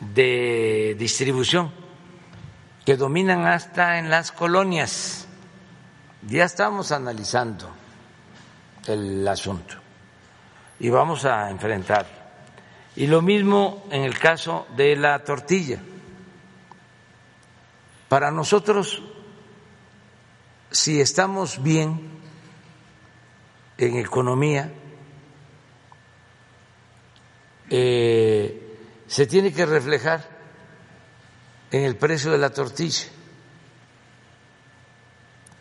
de 0.00 0.96
distribución 0.98 1.70
que 2.84 2.96
dominan 2.96 3.46
hasta 3.46 3.98
en 3.98 4.10
las 4.10 4.32
colonias. 4.32 5.26
Ya 6.26 6.44
estamos 6.44 6.92
analizando 6.92 7.68
el 8.86 9.26
asunto 9.26 9.76
y 10.78 10.88
vamos 10.88 11.24
a 11.24 11.50
enfrentar. 11.50 12.06
Y 12.96 13.06
lo 13.06 13.22
mismo 13.22 13.84
en 13.90 14.02
el 14.02 14.18
caso 14.18 14.66
de 14.76 14.96
la 14.96 15.22
tortilla. 15.24 15.80
Para 18.08 18.30
nosotros, 18.30 19.02
si 20.74 21.00
estamos 21.00 21.62
bien 21.62 22.00
en 23.78 23.96
economía, 23.96 24.72
eh, 27.70 28.76
se 29.06 29.26
tiene 29.28 29.52
que 29.52 29.66
reflejar 29.66 30.28
en 31.70 31.84
el 31.84 31.94
precio 31.94 32.32
de 32.32 32.38
la 32.38 32.50
tortilla 32.50 33.06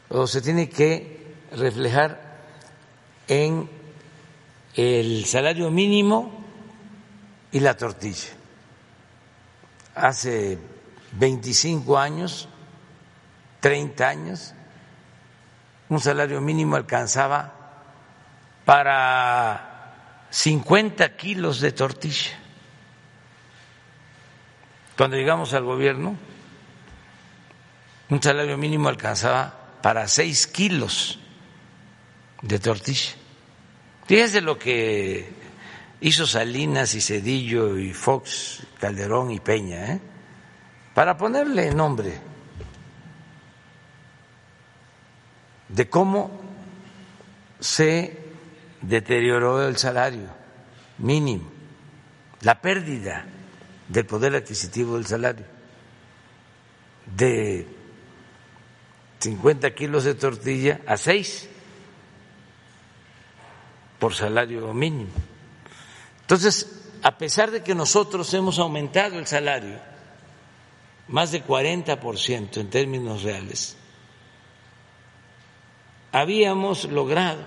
o 0.09 0.25
se 0.25 0.41
tiene 0.41 0.67
que 0.67 1.35
reflejar 1.51 2.39
en 3.27 3.69
el 4.73 5.25
salario 5.25 5.69
mínimo 5.69 6.43
y 7.51 7.59
la 7.59 7.77
tortilla. 7.77 8.29
Hace 9.93 10.57
25 11.11 11.99
años, 11.99 12.49
30 13.59 14.07
años, 14.09 14.55
un 15.89 15.99
salario 15.99 16.41
mínimo 16.41 16.75
alcanzaba 16.75 17.53
para 18.65 20.25
50 20.29 21.15
kilos 21.15 21.59
de 21.61 21.71
tortilla. 21.71 22.31
Cuando 24.97 25.17
llegamos 25.17 25.53
al 25.53 25.63
gobierno, 25.63 26.15
un 28.09 28.21
salario 28.21 28.57
mínimo 28.57 28.89
alcanzaba 28.89 29.53
para 29.81 30.07
6 30.07 30.47
kilos 30.47 31.19
de 32.41 32.59
tortilla. 32.59 33.11
Fíjense 34.05 34.41
lo 34.41 34.57
que 34.57 35.33
hizo 36.01 36.27
Salinas 36.27 36.93
y 36.95 37.01
Cedillo 37.01 37.77
y 37.77 37.93
Fox, 37.93 38.65
Calderón 38.79 39.31
y 39.31 39.39
Peña, 39.39 39.93
¿eh? 39.93 40.01
para 40.93 41.17
ponerle 41.17 41.73
nombre 41.73 42.32
de 45.73 45.89
cómo 45.89 46.31
se 47.59 48.17
deterioró 48.81 49.67
el 49.67 49.77
salario 49.77 50.27
mínimo, 50.99 51.49
la 52.41 52.61
pérdida 52.61 53.25
del 53.87 54.05
poder 54.05 54.35
adquisitivo 54.35 54.95
del 54.95 55.07
salario, 55.07 55.45
de 57.15 57.67
50 59.19 59.73
kilos 59.73 60.03
de 60.03 60.15
tortilla 60.15 60.81
a 60.85 60.95
6 60.95 61.49
por 63.97 64.13
salario 64.13 64.73
mínimo. 64.73 65.11
Entonces, 66.21 66.91
a 67.01 67.17
pesar 67.17 67.49
de 67.49 67.63
que 67.63 67.73
nosotros 67.73 68.31
hemos 68.33 68.59
aumentado 68.59 69.17
el 69.17 69.25
salario 69.25 69.79
más 71.07 71.31
de 71.31 71.43
40% 71.43 72.57
en 72.57 72.69
términos 72.69 73.23
reales, 73.23 73.77
habíamos 76.13 76.85
logrado 76.85 77.43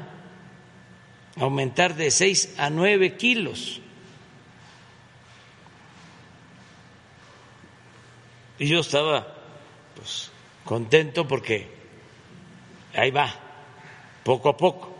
aumentar 1.39 1.95
de 1.95 2.11
6 2.11 2.57
a 2.59 2.69
9 2.69 3.17
kilos. 3.17 3.81
Y 8.59 8.67
yo 8.67 8.81
estaba 8.81 9.35
pues, 9.95 10.31
contento 10.65 11.29
porque 11.29 11.69
ahí 12.95 13.11
va, 13.13 13.33
poco 14.25 14.49
a 14.49 14.57
poco 14.57 14.93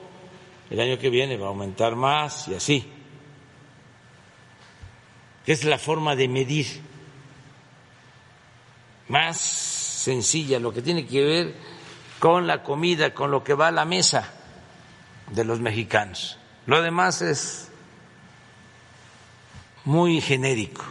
el 0.71 0.79
año 0.79 0.99
que 0.99 1.11
viene 1.11 1.37
va 1.37 1.47
a 1.47 1.51
aumentar 1.51 1.97
más 1.97 2.47
y 2.49 2.55
así. 2.55 2.89
Que 5.45 5.53
es 5.53 5.65
la 5.65 5.79
forma 5.79 6.15
de 6.15 6.29
medir 6.29 6.67
más 9.09 9.37
sencilla, 9.39 10.61
lo 10.61 10.73
que 10.73 10.83
tiene 10.83 11.05
que 11.05 11.25
ver 11.25 11.76
con 12.19 12.47
la 12.47 12.63
comida, 12.63 13.15
con 13.15 13.31
lo 13.31 13.45
que 13.45 13.55
va 13.55 13.69
a 13.69 13.73
la 13.73 13.85
mesa 13.85 14.33
de 15.31 15.45
los 15.45 15.61
mexicanos. 15.61 16.39
Lo 16.67 16.83
demás 16.83 17.23
es 17.23 17.71
muy 19.85 20.21
genérico. 20.21 20.85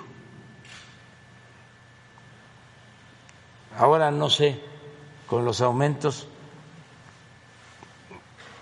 Ahora 3.77 4.09
no 4.11 4.29
sé, 4.29 4.61
con 5.27 5.43
los 5.43 5.59
aumentos, 5.61 6.27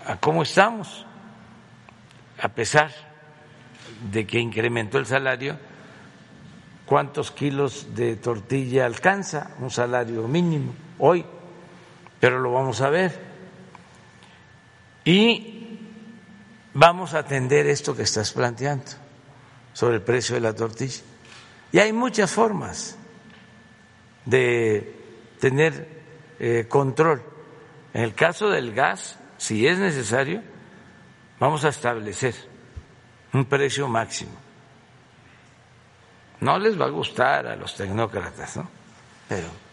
a 0.06 0.16
cómo 0.16 0.42
estamos 0.42 1.06
a 2.40 2.48
pesar 2.48 2.90
de 4.10 4.26
que 4.26 4.38
incrementó 4.38 4.98
el 4.98 5.06
salario, 5.06 5.56
cuántos 6.84 7.30
kilos 7.30 7.94
de 7.94 8.16
tortilla 8.16 8.86
alcanza 8.86 9.50
un 9.60 9.70
salario 9.70 10.26
mínimo 10.28 10.74
hoy, 10.98 11.24
pero 12.24 12.40
lo 12.40 12.52
vamos 12.52 12.80
a 12.80 12.88
ver. 12.88 13.12
Y 15.04 15.78
vamos 16.72 17.12
a 17.12 17.18
atender 17.18 17.66
esto 17.66 17.94
que 17.94 18.04
estás 18.04 18.32
planteando 18.32 18.92
sobre 19.74 19.96
el 19.96 20.00
precio 20.00 20.34
de 20.34 20.40
la 20.40 20.54
tortilla. 20.54 21.02
Y 21.70 21.80
hay 21.80 21.92
muchas 21.92 22.32
formas 22.32 22.96
de 24.24 25.34
tener 25.38 25.86
eh, 26.38 26.64
control. 26.66 27.22
En 27.92 28.04
el 28.04 28.14
caso 28.14 28.48
del 28.48 28.72
gas, 28.72 29.18
si 29.36 29.66
es 29.66 29.78
necesario, 29.78 30.42
vamos 31.38 31.62
a 31.66 31.68
establecer 31.68 32.34
un 33.34 33.44
precio 33.44 33.86
máximo. 33.86 34.32
No 36.40 36.58
les 36.58 36.80
va 36.80 36.86
a 36.86 36.88
gustar 36.88 37.48
a 37.48 37.54
los 37.54 37.76
tecnócratas, 37.76 38.56
¿no? 38.56 38.66
Pero. 39.28 39.63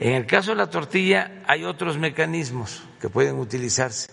En 0.00 0.14
el 0.14 0.26
caso 0.26 0.50
de 0.50 0.56
la 0.56 0.70
tortilla 0.70 1.42
hay 1.46 1.64
otros 1.64 1.98
mecanismos 1.98 2.82
que 3.00 3.08
pueden 3.08 3.38
utilizarse. 3.38 4.10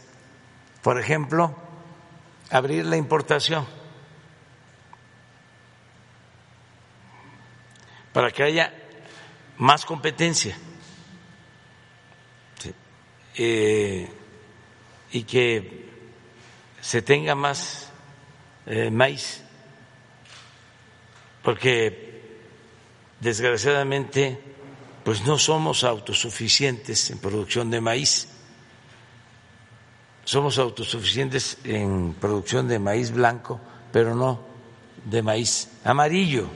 Por 0.81 0.99
ejemplo, 0.99 1.55
abrir 2.49 2.85
la 2.85 2.97
importación. 2.97 3.65
Para 8.13 8.31
que 8.31 8.43
haya 8.43 8.73
más 9.57 9.85
competencia. 9.85 10.57
Eh, 13.35 14.09
y 15.11 15.23
que 15.23 15.89
se 16.81 17.01
tenga 17.01 17.35
más 17.35 17.89
eh, 18.65 18.91
maíz, 18.91 19.43
porque 21.41 22.21
desgraciadamente 23.19 24.48
pues 25.09 25.25
no 25.25 25.39
somos 25.39 25.83
autosuficientes 25.83 27.09
en 27.09 27.17
producción 27.17 27.71
de 27.71 27.81
maíz, 27.81 28.27
somos 30.23 30.59
autosuficientes 30.59 31.57
en 31.63 32.13
producción 32.13 32.67
de 32.67 32.77
maíz 32.77 33.09
blanco, 33.09 33.59
pero 33.91 34.13
no 34.13 34.39
de 35.05 35.23
maíz 35.23 35.67
amarillo. 35.83 36.47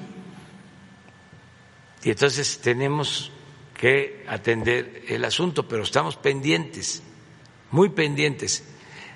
Y 2.04 2.12
entonces 2.12 2.60
tenemos 2.60 3.32
que 3.74 4.24
atender 4.30 5.04
el 5.08 5.26
asunto, 5.26 5.68
pero 5.68 5.82
estamos 5.82 6.16
pendientes, 6.16 7.02
muy 7.72 7.90
pendientes 7.90 8.64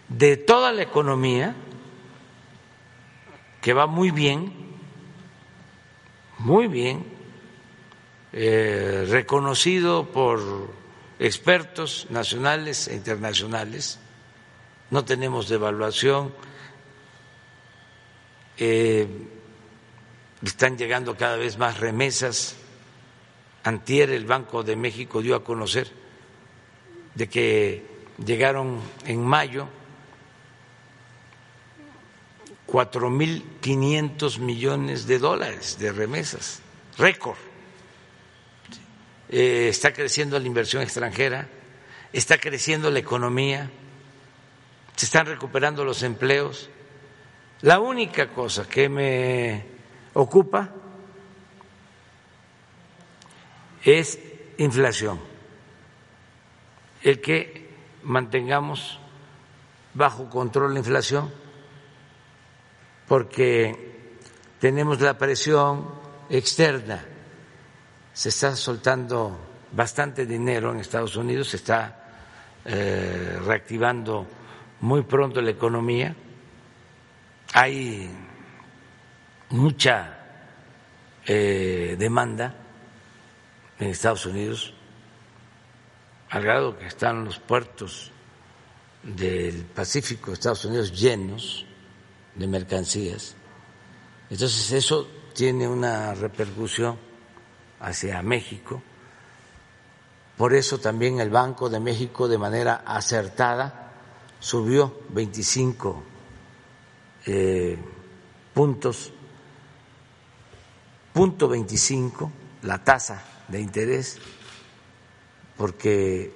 de 0.07 0.37
toda 0.37 0.71
la 0.71 0.81
economía, 0.81 1.55
que 3.61 3.73
va 3.73 3.85
muy 3.85 4.09
bien, 4.09 4.51
muy 6.39 6.65
bien, 6.65 7.16
eh, 8.39 9.07
reconocido 9.09 10.05
por 10.11 10.39
expertos 11.17 12.05
nacionales 12.11 12.87
e 12.87 12.93
internacionales, 12.93 13.97
no 14.91 15.03
tenemos 15.05 15.49
devaluación, 15.49 16.31
eh, 18.59 19.07
están 20.43 20.77
llegando 20.77 21.17
cada 21.17 21.35
vez 21.37 21.57
más 21.57 21.79
remesas. 21.79 22.55
Antier 23.63 24.11
el 24.11 24.25
Banco 24.25 24.61
de 24.61 24.75
México 24.75 25.23
dio 25.23 25.35
a 25.35 25.43
conocer 25.43 25.89
de 27.15 27.27
que 27.27 27.85
llegaron 28.23 28.79
en 29.07 29.25
mayo 29.25 29.67
cuatro 32.67 33.09
mil 33.09 33.43
quinientos 33.61 34.37
millones 34.37 35.07
de 35.07 35.17
dólares 35.17 35.79
de 35.79 35.91
remesas, 35.91 36.61
récord. 36.99 37.46
Eh, 39.29 39.67
está 39.69 39.91
creciendo 39.91 40.39
la 40.39 40.47
inversión 40.47 40.81
extranjera, 40.81 41.47
está 42.13 42.37
creciendo 42.37 42.89
la 42.89 42.99
economía, 42.99 43.69
se 44.95 45.05
están 45.05 45.25
recuperando 45.25 45.83
los 45.83 46.01
empleos. 46.03 46.69
La 47.61 47.79
única 47.79 48.29
cosa 48.29 48.67
que 48.67 48.87
me 48.87 49.65
ocupa 50.13 50.69
es 53.83 54.19
inflación, 54.57 55.19
el 57.03 57.21
que 57.21 57.69
mantengamos 58.03 58.99
bajo 59.93 60.29
control 60.29 60.73
la 60.73 60.79
inflación, 60.79 61.33
porque 63.07 64.15
tenemos 64.59 65.01
la 65.01 65.17
presión 65.17 65.89
externa, 66.29 67.05
se 68.17 68.29
está 68.29 68.55
soltando 68.55 69.37
bastante 69.71 70.25
dinero 70.25 70.71
en 70.71 70.79
Estados 70.79 71.15
Unidos, 71.17 71.49
se 71.49 71.57
está 71.57 71.99
eh, 72.65 73.37
reactivando 73.45 74.25
muy 74.79 75.03
pronto 75.03 75.39
la 75.39 75.51
economía, 75.51 76.15
hay 77.53 78.09
mucha 79.51 80.17
eh, 81.27 81.95
demanda 81.99 82.55
en 83.77 83.89
Estados 83.89 84.25
Unidos, 84.25 84.73
al 86.31 86.41
grado 86.41 86.75
que 86.75 86.87
están 86.87 87.23
los 87.23 87.37
puertos 87.37 88.11
del 89.03 89.63
Pacífico 89.63 90.33
Estados 90.33 90.65
Unidos 90.65 90.91
llenos 90.91 91.67
de 92.33 92.47
mercancías. 92.47 93.35
Entonces 94.27 94.71
eso 94.71 95.07
tiene 95.35 95.67
una 95.67 96.15
repercusión 96.15 97.05
hacia 97.79 98.21
México. 98.21 98.81
Por 100.37 100.53
eso 100.53 100.79
también 100.79 101.19
el 101.19 101.29
Banco 101.29 101.69
de 101.69 101.79
México 101.79 102.27
de 102.27 102.37
manera 102.37 102.83
acertada 102.85 103.91
subió 104.39 105.01
25 105.09 106.03
eh, 107.25 107.77
puntos, 108.53 109.11
punto 111.11 111.47
25 111.47 112.31
la 112.63 112.83
tasa 112.83 113.23
de 113.47 113.61
interés 113.61 114.19
porque 115.55 116.33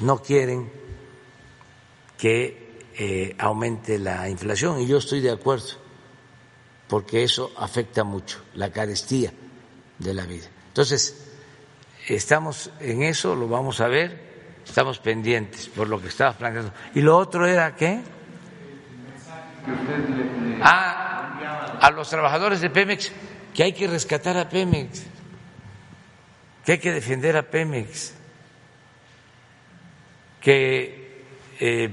no 0.00 0.22
quieren 0.22 0.70
que 2.16 2.82
eh, 2.96 3.34
aumente 3.38 3.98
la 3.98 4.28
inflación 4.28 4.80
y 4.80 4.86
yo 4.86 4.98
estoy 4.98 5.20
de 5.20 5.30
acuerdo 5.30 5.80
porque 6.86 7.24
eso 7.24 7.52
afecta 7.56 8.04
mucho 8.04 8.40
la 8.54 8.70
carestía 8.70 9.32
de 9.98 10.14
la 10.14 10.26
vida. 10.26 10.48
Entonces, 10.70 11.30
estamos 12.08 12.70
en 12.80 13.02
eso, 13.02 13.36
lo 13.36 13.46
vamos 13.46 13.80
a 13.80 13.88
ver, 13.88 14.18
estamos 14.64 14.98
pendientes 14.98 15.68
por 15.68 15.88
lo 15.88 16.00
que 16.00 16.08
estaba 16.08 16.32
planteando. 16.32 16.72
¿Y 16.94 17.02
lo 17.02 17.16
otro 17.16 17.46
era 17.46 17.76
qué? 17.76 18.00
Ah, 20.62 21.78
a 21.80 21.90
los 21.90 22.08
trabajadores 22.08 22.60
de 22.60 22.70
Pemex, 22.70 23.12
que 23.54 23.62
hay 23.62 23.72
que 23.72 23.86
rescatar 23.86 24.36
a 24.36 24.48
Pemex 24.48 25.06
que 26.64 26.72
hay 26.72 26.78
que 26.78 26.92
defender 26.92 27.36
a 27.36 27.42
Pemex, 27.42 28.14
que 30.40 31.24
eh, 31.58 31.90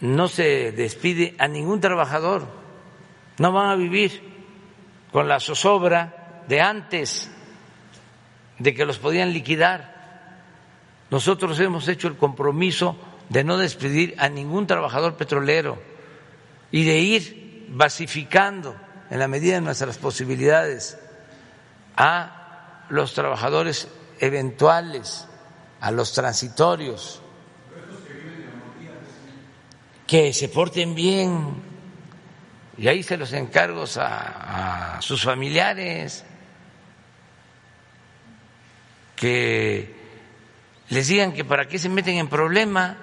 no 0.00 0.28
se 0.28 0.72
despide 0.72 1.34
a 1.38 1.48
ningún 1.48 1.80
trabajador, 1.80 2.46
no 3.38 3.52
van 3.52 3.70
a 3.70 3.76
vivir 3.76 4.22
con 5.12 5.28
la 5.28 5.40
zozobra 5.40 6.21
de 6.52 6.60
antes, 6.60 7.30
de 8.58 8.74
que 8.74 8.84
los 8.84 8.98
podían 8.98 9.32
liquidar. 9.32 10.42
Nosotros 11.10 11.58
hemos 11.60 11.88
hecho 11.88 12.08
el 12.08 12.18
compromiso 12.18 12.98
de 13.30 13.42
no 13.42 13.56
despedir 13.56 14.14
a 14.18 14.28
ningún 14.28 14.66
trabajador 14.66 15.16
petrolero 15.16 15.82
y 16.70 16.84
de 16.84 16.98
ir 16.98 17.68
basificando 17.70 18.76
en 19.08 19.18
la 19.18 19.28
medida 19.28 19.54
de 19.54 19.60
nuestras 19.62 19.96
posibilidades 19.96 20.98
a 21.96 22.84
los 22.90 23.14
trabajadores 23.14 23.88
eventuales, 24.20 25.26
a 25.80 25.90
los 25.90 26.12
transitorios, 26.12 27.22
que 30.06 30.34
se 30.34 30.50
porten 30.50 30.94
bien, 30.94 31.62
y 32.76 32.88
ahí 32.88 33.02
se 33.02 33.16
los 33.16 33.32
encargo 33.32 33.86
a, 33.96 34.96
a 34.96 35.00
sus 35.00 35.22
familiares, 35.22 36.26
que 39.22 39.94
les 40.88 41.06
digan 41.06 41.30
que 41.30 41.44
para 41.44 41.68
qué 41.68 41.78
se 41.78 41.88
meten 41.88 42.16
en 42.16 42.26
problema. 42.26 42.96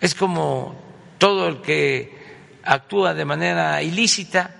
Es 0.00 0.14
como 0.14 0.80
todo 1.18 1.46
el 1.46 1.60
que 1.60 2.56
actúa 2.64 3.12
de 3.12 3.26
manera 3.26 3.82
ilícita 3.82 4.50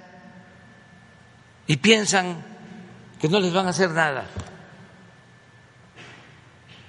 y 1.67 1.79
piensan 1.79 2.45
que 3.19 3.31
no 3.31 3.41
les 3.41 3.55
van 3.55 3.67
a 3.67 3.71
hacer 3.71 3.89
nada. 3.93 4.27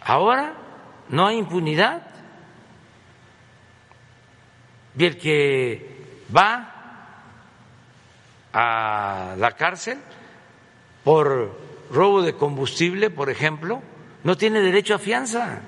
Ahora 0.01 0.53
no 1.07 1.27
hay 1.27 1.37
impunidad. 1.37 2.01
Y 4.97 5.05
el 5.05 5.17
que 5.17 6.27
va 6.35 6.73
a 8.51 9.33
la 9.37 9.51
cárcel 9.53 9.97
por 11.05 11.62
robo 11.93 12.21
de 12.21 12.33
combustible, 12.33 13.09
por 13.09 13.29
ejemplo, 13.29 13.81
no 14.23 14.35
tiene 14.35 14.59
derecho 14.61 14.95
a 14.95 14.99
fianza. 14.99 15.61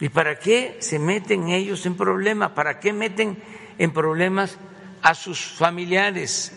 ¿Y 0.00 0.08
para 0.08 0.38
qué 0.38 0.78
se 0.80 0.98
meten 0.98 1.48
ellos 1.48 1.84
en 1.86 1.96
problemas? 1.96 2.52
¿Para 2.52 2.80
qué 2.80 2.92
meten 2.92 3.42
en 3.78 3.92
problemas 3.92 4.56
a 5.02 5.14
sus 5.14 5.40
familiares, 5.40 6.56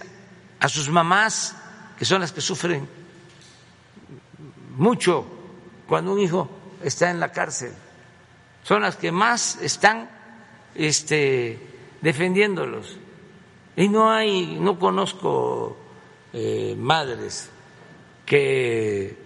a 0.60 0.70
sus 0.70 0.90
mamás, 0.90 1.56
que 1.98 2.06
son 2.06 2.22
las 2.22 2.32
que 2.32 2.42
sufren 2.42 2.88
mucho 4.78 5.26
cuando 5.88 6.14
un 6.14 6.20
hijo 6.20 6.50
está 6.84 7.10
en 7.10 7.20
la 7.20 7.32
cárcel? 7.32 7.74
Son 8.64 8.84
las 8.84 8.96
que 8.96 9.12
más 9.12 9.60
están 9.62 10.10
este, 10.76 11.60
defendiéndolos. 12.02 12.98
Y 13.76 13.90
no 13.90 14.12
hay, 14.12 14.58
no 14.60 14.78
conozco 14.78 15.78
eh, 16.34 16.76
madres 16.78 17.50
que 18.26 19.18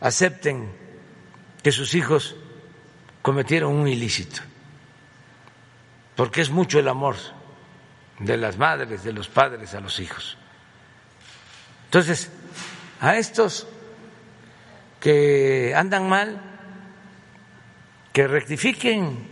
acepten 0.00 0.70
que 1.62 1.72
sus 1.72 1.94
hijos 1.94 2.36
cometieron 3.22 3.74
un 3.74 3.88
ilícito, 3.88 4.42
porque 6.16 6.40
es 6.40 6.50
mucho 6.50 6.78
el 6.78 6.88
amor 6.88 7.16
de 8.18 8.36
las 8.36 8.56
madres, 8.56 9.04
de 9.04 9.12
los 9.12 9.28
padres 9.28 9.74
a 9.74 9.80
los 9.80 10.00
hijos. 10.00 10.36
Entonces, 11.86 12.30
a 13.00 13.16
estos 13.16 13.66
que 15.00 15.72
andan 15.74 16.08
mal, 16.08 16.40
que 18.12 18.26
rectifiquen, 18.26 19.28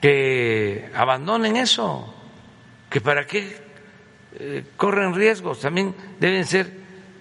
que 0.00 0.90
abandonen 0.94 1.56
eso, 1.56 2.14
que 2.88 3.00
para 3.00 3.26
qué 3.26 3.69
eh, 4.32 4.64
corren 4.76 5.14
riesgos, 5.14 5.60
también 5.60 5.94
deben 6.20 6.46
ser 6.46 6.72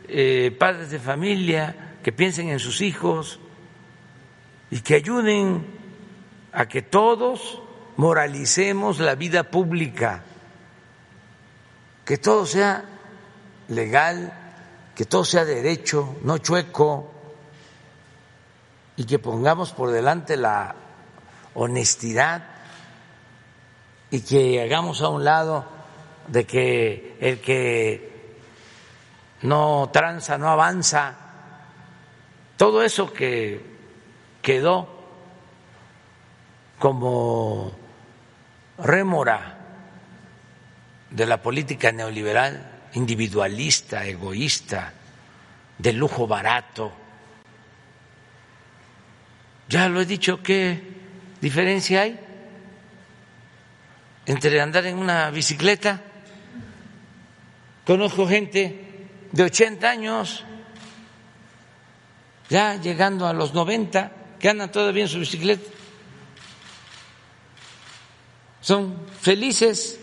eh, 0.07 0.55
padres 0.57 0.91
de 0.91 0.99
familia 0.99 1.95
que 2.03 2.12
piensen 2.12 2.49
en 2.49 2.60
sus 2.60 2.82
hijos 2.82 3.39
y 4.72 4.82
que 4.82 4.95
ayuden 4.95 5.66
a 6.53 6.68
que 6.68 6.82
todos 6.82 7.62
moralicemos 7.97 8.99
la 8.99 9.16
vida 9.16 9.43
pública, 9.43 10.24
que 12.05 12.18
todo 12.18 12.45
sea 12.45 12.86
legal, 13.68 14.34
que 14.95 15.05
todo 15.05 15.26
sea 15.26 15.45
derecho, 15.45 16.18
no 16.24 16.38
chueco, 16.38 17.12
y 18.95 19.05
que 19.05 19.18
pongamos 19.18 19.72
por 19.72 19.91
delante 19.91 20.36
la 20.36 20.76
honestidad 21.53 22.43
y 24.12 24.22
que 24.22 24.62
hagamos 24.62 25.01
a 25.01 25.10
un 25.10 25.24
lado 25.24 25.79
de 26.30 26.46
que 26.46 27.18
el 27.20 27.40
que 27.40 28.10
no 29.42 29.90
tranza, 29.92 30.38
no 30.38 30.50
avanza, 30.50 31.16
todo 32.58 32.84
eso 32.84 33.12
que 33.14 33.62
quedó 34.42 34.88
como 36.78 37.72
rémora 38.78 39.58
de 41.10 41.26
la 41.26 41.42
política 41.42 41.92
neoliberal, 41.92 42.82
individualista, 42.94 44.06
egoísta, 44.06 44.94
de 45.78 45.94
lujo 45.94 46.28
barato. 46.28 46.92
Ya 49.68 49.88
lo 49.88 50.02
he 50.02 50.06
dicho, 50.06 50.42
¿qué 50.44 50.82
diferencia 51.42 52.02
hay 52.02 52.20
entre 54.26 54.62
andar 54.62 54.86
en 54.86 54.98
una 54.98 55.32
bicicleta? 55.32 56.02
Conozco 57.90 58.28
gente 58.28 59.08
de 59.32 59.44
80 59.46 59.90
años, 59.90 60.44
ya 62.48 62.76
llegando 62.76 63.26
a 63.26 63.34
los 63.34 63.56
90, 63.56 64.12
que 64.38 64.48
andan 64.48 64.72
todavía 64.72 65.06
en 65.06 65.10
su 65.10 65.18
bicicleta. 65.18 65.68
Son 68.62 69.08
felices, 69.20 70.00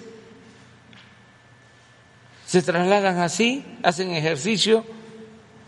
se 2.45 2.61
trasladan 2.61 3.21
así, 3.21 3.65
hacen 3.85 4.11
ejercicio, 4.11 4.85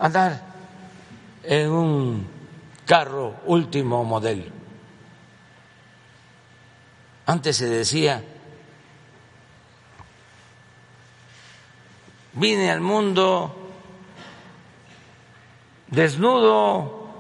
andar 0.01 0.43
en 1.45 1.71
un 1.71 2.27
carro 2.85 3.37
último 3.47 4.03
modelo. 4.03 4.51
Antes 7.27 7.59
se 7.59 7.69
decía, 7.69 8.25
vine 12.39 12.71
al 12.71 12.81
mundo 12.81 13.55
desnudo, 15.89 17.11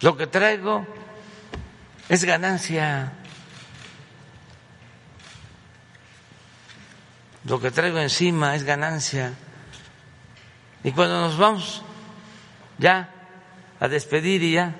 lo 0.00 0.16
que 0.16 0.26
traigo 0.26 0.86
es 2.08 2.24
ganancia. 2.24 3.12
Lo 7.44 7.60
que 7.60 7.70
traigo 7.70 7.98
encima 7.98 8.54
es 8.54 8.64
ganancia. 8.64 9.34
Y 10.82 10.92
cuando 10.92 11.20
nos 11.20 11.36
vamos 11.36 11.82
ya 12.78 13.10
a 13.80 13.88
despedir 13.88 14.42
y 14.42 14.52
ya 14.52 14.74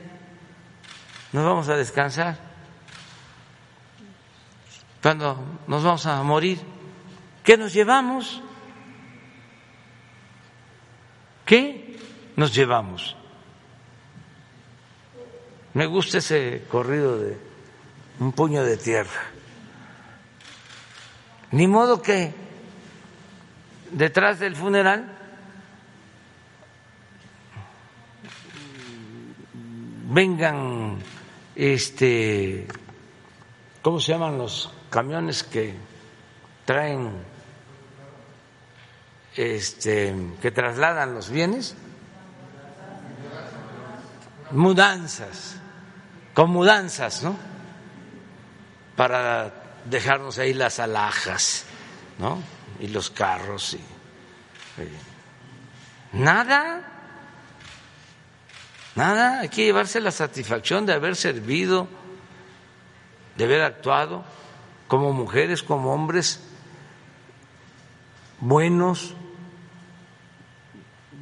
nos 1.33 1.45
vamos 1.45 1.69
a 1.69 1.77
descansar, 1.77 2.39
cuando 5.03 5.61
nos 5.67 5.83
vamos 5.83 6.07
a 6.07 6.23
morir, 6.23 6.74
¿qué 7.45 7.57
nos 7.57 7.73
llevamos? 7.73 8.43
¿Qué 11.45 11.97
nos 12.37 12.53
llevamos? 12.55 13.17
Me 15.75 15.87
gusta 15.87 16.19
ese 16.19 16.65
corrido 16.71 17.19
de 17.19 17.39
un 18.19 18.33
puño 18.33 18.65
de 18.65 18.77
tierra. 18.77 19.21
Ni 21.51 21.69
modo 21.69 22.01
que 22.01 22.35
detrás 23.91 24.41
del 24.41 24.57
funeral 24.57 25.19
vengan 30.11 30.99
este 31.55 32.67
¿cómo 33.83 34.01
se 34.01 34.13
llaman 34.13 34.39
los 34.39 34.73
camiones 34.91 35.43
que 35.45 35.75
traen 36.65 37.34
este 39.37 40.15
que 40.41 40.51
trasladan 40.51 41.15
los 41.15 41.31
bienes? 41.31 41.75
Mudanzas 44.51 45.57
con 46.35 46.51
mudanzas, 46.51 47.23
¿no? 47.23 47.37
Para 48.97 49.55
dejarnos 49.85 50.39
ahí 50.39 50.53
las 50.53 50.81
alhajas, 50.81 51.65
¿no? 52.19 52.43
Y 52.81 52.89
los 52.89 53.09
carros. 53.11 53.75
Y, 53.75 53.81
nada, 56.13 56.83
nada, 58.97 59.41
hay 59.41 59.49
que 59.49 59.65
llevarse 59.65 60.01
la 60.01 60.11
satisfacción 60.11 60.85
de 60.87 60.93
haber 60.93 61.15
servido, 61.15 61.87
de 63.37 63.45
haber 63.45 63.63
actuado 63.63 64.25
como 64.89 65.13
mujeres, 65.13 65.63
como 65.63 65.95
hombres 65.95 66.41
buenos, 68.41 69.15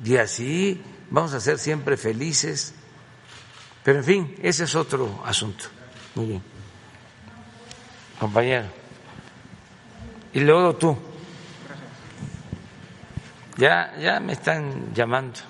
y 0.04 0.16
así 0.16 0.82
vamos 1.10 1.32
a 1.34 1.40
ser 1.40 1.58
siempre 1.58 1.96
felices. 1.96 2.74
Pero 3.84 3.98
en 3.98 4.04
fin, 4.04 4.36
ese 4.42 4.64
es 4.64 4.74
otro 4.74 5.22
asunto. 5.24 5.64
Muy 6.14 6.26
bien. 6.26 6.42
Compañero. 8.18 8.66
Y 10.32 10.40
luego 10.40 10.76
tú. 10.76 10.96
Ya, 13.56 13.94
ya 13.98 14.20
me 14.20 14.32
están 14.32 14.94
llamando. 14.94 15.40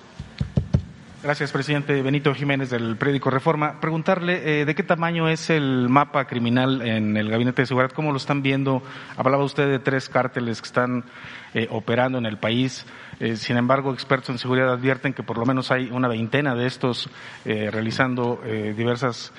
Gracias, 1.22 1.52
presidente 1.52 2.02
Benito 2.02 2.34
Jiménez 2.34 2.70
del 2.70 2.96
periódico 2.96 3.30
Reforma. 3.30 3.80
Preguntarle 3.80 4.62
eh, 4.62 4.64
de 4.64 4.74
qué 4.74 4.82
tamaño 4.82 5.28
es 5.28 5.50
el 5.50 5.88
mapa 5.88 6.26
criminal 6.26 6.82
en 6.82 7.16
el 7.16 7.30
Gabinete 7.30 7.62
de 7.62 7.66
Seguridad, 7.66 7.92
cómo 7.92 8.10
lo 8.10 8.16
están 8.16 8.42
viendo. 8.42 8.82
Hablaba 9.16 9.44
usted 9.44 9.68
de 9.68 9.78
tres 9.78 10.08
cárteles 10.08 10.60
que 10.60 10.66
están 10.66 11.04
eh, 11.54 11.68
operando 11.70 12.18
en 12.18 12.26
el 12.26 12.38
país. 12.38 12.86
Eh, 13.20 13.36
sin 13.36 13.56
embargo, 13.56 13.92
expertos 13.92 14.30
en 14.30 14.38
seguridad 14.38 14.72
advierten 14.72 15.12
que 15.12 15.22
por 15.22 15.38
lo 15.38 15.46
menos 15.46 15.70
hay 15.70 15.90
una 15.92 16.08
veintena 16.08 16.56
de 16.56 16.66
estos 16.66 17.08
realizando 17.44 18.40
diversas 18.76 19.32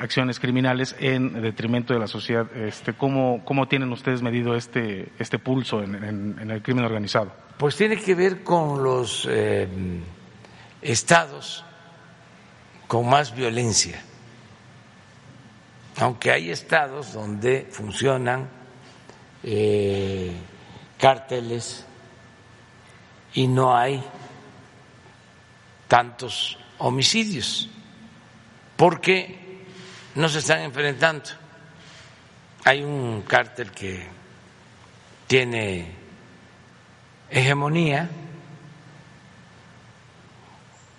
acciones 0.00 0.38
criminales 0.38 0.94
en 1.00 1.40
detrimento 1.40 1.94
de 1.94 2.00
la 2.00 2.08
sociedad. 2.08 2.54
Este, 2.54 2.92
¿cómo, 2.92 3.42
¿Cómo 3.46 3.68
tienen 3.68 3.90
ustedes 3.90 4.20
medido 4.20 4.54
este, 4.54 5.08
este 5.18 5.38
pulso 5.38 5.82
en, 5.82 5.94
en 6.38 6.50
el 6.50 6.60
crimen 6.60 6.84
organizado? 6.84 7.32
Pues 7.56 7.74
tiene 7.74 7.96
que 7.96 8.14
ver 8.14 8.42
con 8.42 8.82
los 8.82 9.26
estados 10.82 11.64
con 12.88 13.08
más 13.08 13.34
violencia, 13.34 14.02
aunque 15.96 16.30
hay 16.30 16.50
estados 16.50 17.12
donde 17.12 17.66
funcionan 17.70 18.48
eh, 19.42 20.32
cárteles 20.98 21.86
y 23.34 23.46
no 23.46 23.74
hay 23.76 24.02
tantos 25.88 26.58
homicidios, 26.78 27.68
porque 28.76 29.64
no 30.14 30.28
se 30.28 30.40
están 30.40 30.60
enfrentando. 30.62 31.30
Hay 32.64 32.82
un 32.82 33.22
cártel 33.22 33.70
que 33.72 34.06
tiene 35.26 35.90
hegemonía 37.30 38.08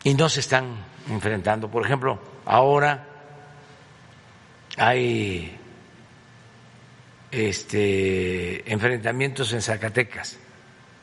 y 0.03 0.13
no 0.13 0.29
se 0.29 0.41
están 0.41 0.75
enfrentando. 1.09 1.69
Por 1.69 1.85
ejemplo, 1.85 2.19
ahora 2.45 3.07
hay 4.77 5.57
este, 7.31 8.71
enfrentamientos 8.71 9.53
en 9.53 9.61
Zacatecas 9.61 10.37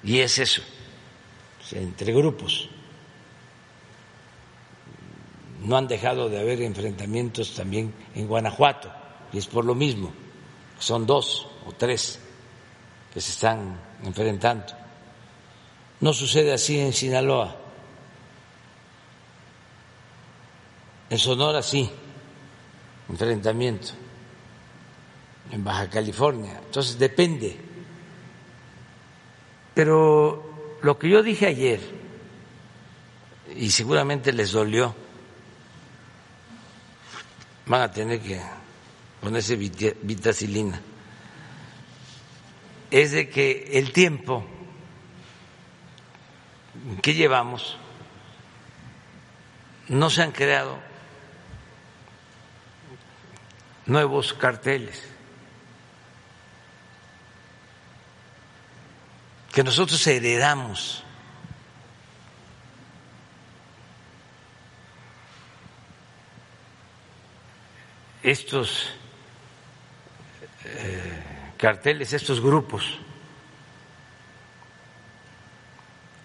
y 0.02 0.20
es 0.20 0.38
eso, 0.38 0.62
entre 1.72 2.12
grupos. 2.12 2.68
No 5.62 5.76
han 5.76 5.88
dejado 5.88 6.28
de 6.28 6.40
haber 6.40 6.62
enfrentamientos 6.62 7.54
también 7.54 7.92
en 8.14 8.26
Guanajuato 8.26 8.90
y 9.32 9.38
es 9.38 9.46
por 9.46 9.64
lo 9.64 9.74
mismo, 9.74 10.12
son 10.78 11.06
dos 11.06 11.48
o 11.66 11.72
tres 11.72 12.18
que 13.12 13.20
se 13.20 13.32
están 13.32 13.78
enfrentando. 14.04 14.72
No 16.00 16.14
sucede 16.14 16.52
así 16.52 16.80
en 16.80 16.92
Sinaloa. 16.92 17.59
En 21.10 21.18
Sonora 21.18 21.60
sí, 21.60 21.90
enfrentamiento. 23.08 23.88
En 25.50 25.64
Baja 25.64 25.90
California. 25.90 26.60
Entonces 26.64 26.96
depende. 26.98 27.58
Pero 29.74 30.78
lo 30.82 30.98
que 30.98 31.08
yo 31.08 31.20
dije 31.24 31.46
ayer, 31.46 31.80
y 33.56 33.70
seguramente 33.72 34.32
les 34.32 34.52
dolió, 34.52 34.94
van 37.66 37.82
a 37.82 37.90
tener 37.90 38.20
que 38.20 38.40
ponerse 39.20 39.56
vitacilina, 39.56 40.80
es 42.92 43.10
de 43.10 43.28
que 43.28 43.70
el 43.72 43.92
tiempo 43.92 44.44
que 47.02 47.14
llevamos 47.14 47.76
no 49.88 50.08
se 50.08 50.22
han 50.22 50.30
creado 50.30 50.89
nuevos 53.90 54.32
carteles. 54.32 55.02
Que 59.52 59.64
nosotros 59.64 60.06
heredamos. 60.06 61.02
estos 68.22 68.86
eh, 70.64 71.52
carteles, 71.56 72.12
estos 72.12 72.40
grupos. 72.40 72.98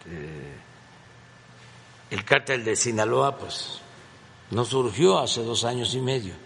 Eh, 0.07 0.53
el 2.11 2.25
cártel 2.25 2.65
de 2.65 2.75
Sinaloa, 2.75 3.37
pues, 3.37 3.79
no 4.51 4.65
surgió 4.65 5.19
hace 5.19 5.41
dos 5.41 5.63
años 5.63 5.95
y 5.95 6.01
medio. 6.01 6.44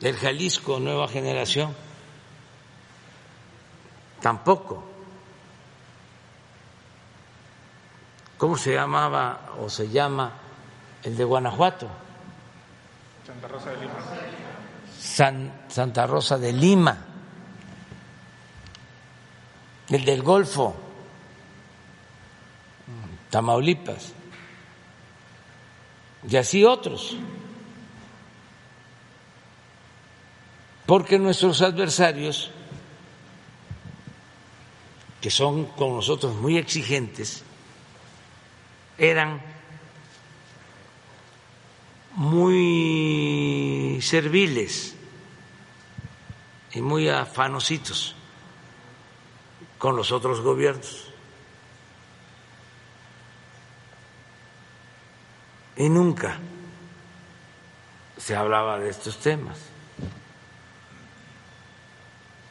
Del 0.00 0.16
Jalisco 0.16 0.78
Nueva 0.80 1.08
Generación. 1.08 1.74
Tampoco. 4.20 4.84
¿Cómo 8.38 8.56
se 8.56 8.74
llamaba 8.74 9.54
o 9.60 9.68
se 9.68 9.88
llama 9.88 10.32
el 11.02 11.16
de 11.16 11.24
Guanajuato? 11.24 11.88
Santa 13.26 13.48
Rosa 13.48 13.70
de 13.70 13.76
Lima. 13.76 13.94
Santa 15.68 16.06
Rosa 16.06 16.38
de 16.38 16.52
Lima. 16.52 16.98
El 19.88 20.04
del 20.04 20.22
Golfo. 20.22 20.74
Tamaulipas. 23.30 24.12
Y 26.28 26.36
así 26.36 26.64
otros. 26.64 27.16
Porque 30.94 31.18
nuestros 31.18 31.60
adversarios, 31.60 32.52
que 35.20 35.28
son 35.28 35.64
con 35.64 35.96
nosotros 35.96 36.36
muy 36.36 36.56
exigentes, 36.56 37.42
eran 38.96 39.42
muy 42.12 43.98
serviles 44.02 44.94
y 46.74 46.80
muy 46.80 47.08
afanositos 47.08 48.14
con 49.78 49.96
los 49.96 50.12
otros 50.12 50.42
gobiernos. 50.42 51.08
Y 55.76 55.88
nunca 55.88 56.38
se 58.16 58.36
hablaba 58.36 58.78
de 58.78 58.90
estos 58.90 59.18
temas. 59.18 59.73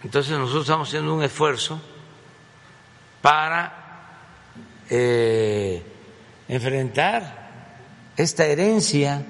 Entonces 0.03 0.37
nosotros 0.37 0.63
estamos 0.63 0.87
haciendo 0.89 1.15
un 1.15 1.23
esfuerzo 1.23 1.81
para 3.21 3.73
eh, 4.89 5.81
enfrentar 6.49 7.43
esta 8.17 8.45
herencia 8.45 9.25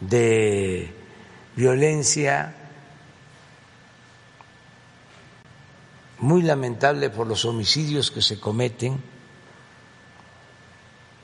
de 0.00 0.94
violencia 1.56 2.54
muy 6.18 6.42
lamentable 6.42 7.10
por 7.10 7.26
los 7.26 7.44
homicidios 7.44 8.10
que 8.10 8.20
se 8.22 8.38
cometen, 8.38 9.02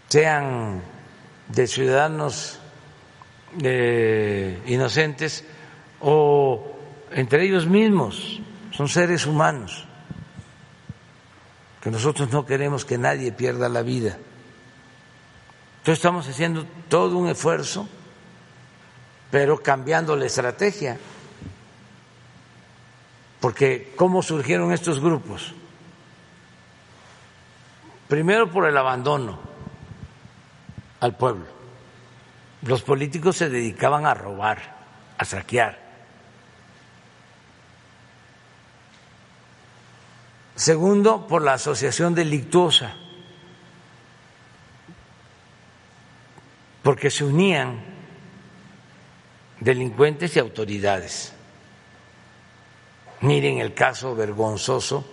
sean 0.09 0.83
de 1.49 1.67
ciudadanos 1.67 2.59
eh, 3.63 4.63
inocentes 4.67 5.45
o 6.07 6.63
entre 7.13 7.45
ellos 7.45 7.67
mismos, 7.67 8.41
son 8.73 8.89
seres 8.89 9.25
humanos, 9.25 9.87
que 11.81 11.91
nosotros 11.91 12.31
no 12.31 12.45
queremos 12.45 12.85
que 12.85 12.99
nadie 12.99 13.33
pierda 13.33 13.71
la 13.71 13.81
vida. 13.81 14.19
Entonces 15.79 15.99
estamos 15.99 16.29
haciendo 16.29 16.67
todo 16.89 17.17
un 17.17 17.29
esfuerzo, 17.29 17.89
pero 19.31 19.63
cambiando 19.63 20.15
la 20.15 20.27
estrategia. 20.27 20.99
Porque 23.41 23.93
¿cómo 23.97 24.23
surgieron 24.23 24.73
estos 24.73 25.01
grupos? 25.01 25.55
Primero 28.09 28.51
por 28.51 28.67
el 28.69 28.77
abandono 28.77 29.39
al 31.01 31.17
pueblo. 31.17 31.47
Los 32.63 32.83
políticos 32.83 33.37
se 33.37 33.49
dedicaban 33.49 34.07
a 34.07 34.15
robar, 34.15 34.59
a 35.19 35.25
saquear. 35.25 35.84
Segundo, 40.55 41.27
por 41.27 41.43
la 41.43 41.55
asociación 41.55 42.15
delictuosa, 42.15 42.95
porque 46.83 47.11
se 47.11 47.25
unían 47.25 47.83
delincuentes 49.59 50.37
y 50.37 50.39
autoridades. 50.39 51.35
Miren 53.23 53.59
el 53.59 53.75
caso 53.75 54.15
vergonzoso 54.15 55.05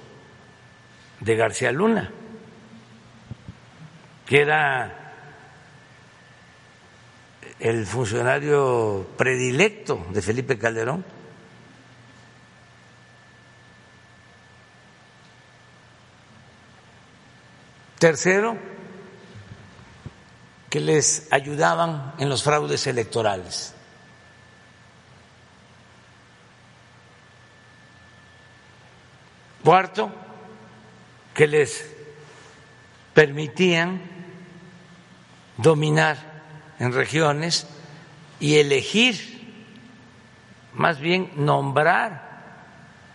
de 1.21 1.35
García 1.35 1.71
Luna, 1.71 2.11
que 4.25 4.41
era 4.41 5.13
el 7.59 7.85
funcionario 7.85 9.07
predilecto 9.17 10.05
de 10.11 10.21
Felipe 10.21 10.57
Calderón 10.57 11.05
Tercero, 18.01 18.57
que 20.71 20.79
les 20.79 21.27
ayudaban 21.29 22.15
en 22.17 22.29
los 22.29 22.41
fraudes 22.41 22.87
electorales. 22.87 23.75
Cuarto, 29.63 30.11
que 31.35 31.45
les 31.45 31.93
permitían 33.13 34.01
dominar 35.57 36.17
en 36.79 36.93
regiones 36.93 37.67
y 38.39 38.55
elegir, 38.55 39.53
más 40.73 40.99
bien 40.99 41.29
nombrar 41.35 42.41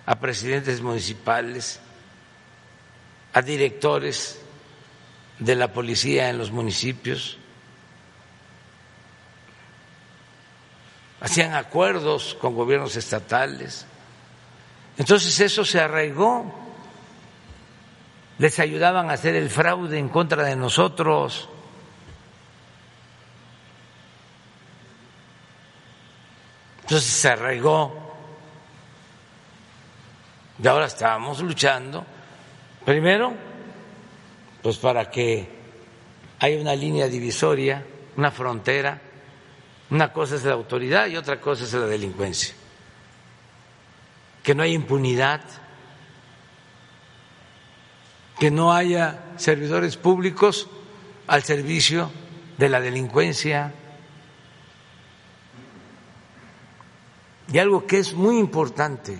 a 0.06 0.20
presidentes 0.20 0.80
municipales, 0.80 1.80
a 3.32 3.42
directores 3.42 4.45
de 5.38 5.54
la 5.54 5.72
policía 5.72 6.30
en 6.30 6.38
los 6.38 6.50
municipios, 6.50 7.38
hacían 11.20 11.54
acuerdos 11.54 12.36
con 12.40 12.54
gobiernos 12.54 12.96
estatales. 12.96 13.86
Entonces 14.98 15.38
eso 15.40 15.64
se 15.64 15.80
arraigó, 15.80 16.52
les 18.38 18.58
ayudaban 18.58 19.10
a 19.10 19.14
hacer 19.14 19.34
el 19.34 19.50
fraude 19.50 19.98
en 19.98 20.08
contra 20.08 20.44
de 20.44 20.56
nosotros. 20.56 21.48
Entonces 26.82 27.10
se 27.10 27.28
arraigó 27.28 28.06
y 30.62 30.66
ahora 30.66 30.86
estábamos 30.86 31.40
luchando, 31.40 32.06
primero, 32.84 33.34
pues 34.66 34.78
para 34.78 35.08
que 35.12 35.46
haya 36.40 36.60
una 36.60 36.74
línea 36.74 37.06
divisoria, 37.06 37.86
una 38.16 38.32
frontera. 38.32 39.00
Una 39.90 40.12
cosa 40.12 40.34
es 40.34 40.42
la 40.42 40.54
autoridad 40.54 41.06
y 41.06 41.16
otra 41.16 41.40
cosa 41.40 41.62
es 41.62 41.72
la 41.72 41.86
delincuencia. 41.86 42.52
Que 44.42 44.56
no 44.56 44.64
haya 44.64 44.74
impunidad, 44.74 45.40
que 48.40 48.50
no 48.50 48.72
haya 48.72 49.34
servidores 49.36 49.96
públicos 49.96 50.68
al 51.28 51.44
servicio 51.44 52.10
de 52.58 52.68
la 52.68 52.80
delincuencia. 52.80 53.72
Y 57.52 57.58
algo 57.58 57.86
que 57.86 58.00
es 58.00 58.14
muy 58.14 58.36
importante, 58.36 59.16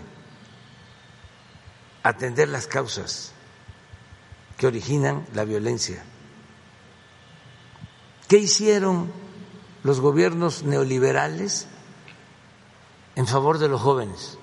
atender 2.03 2.49
las 2.49 2.66
causas 2.66 3.36
que 4.57 4.66
originan 4.66 5.26
la 5.34 5.44
violencia. 5.44 6.02
¿Qué 8.28 8.38
hicieron 8.38 9.12
los 9.84 10.00
gobiernos 10.00 10.64
neoliberales 10.64 11.68
en 13.14 13.26
favor 13.26 13.59
de 13.59 13.68
los 13.68 13.80
jóvenes? 13.80 14.38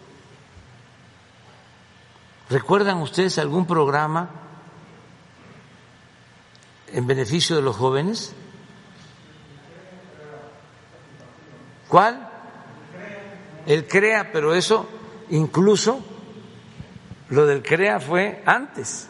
¿Recuerdan 2.49 3.01
ustedes 3.01 3.37
algún 3.39 3.65
programa 3.65 4.29
en 6.91 7.07
beneficio 7.07 7.55
de 7.55 7.61
los 7.61 7.75
jóvenes? 7.75 8.33
¿Cuál? 11.87 12.29
El 13.65 13.87
CREA, 13.87 14.31
pero 14.31 14.53
eso 14.53 14.87
incluso 15.29 15.99
lo 17.29 17.45
del 17.45 17.63
CREA 17.63 17.99
fue 17.99 18.43
antes, 18.45 19.09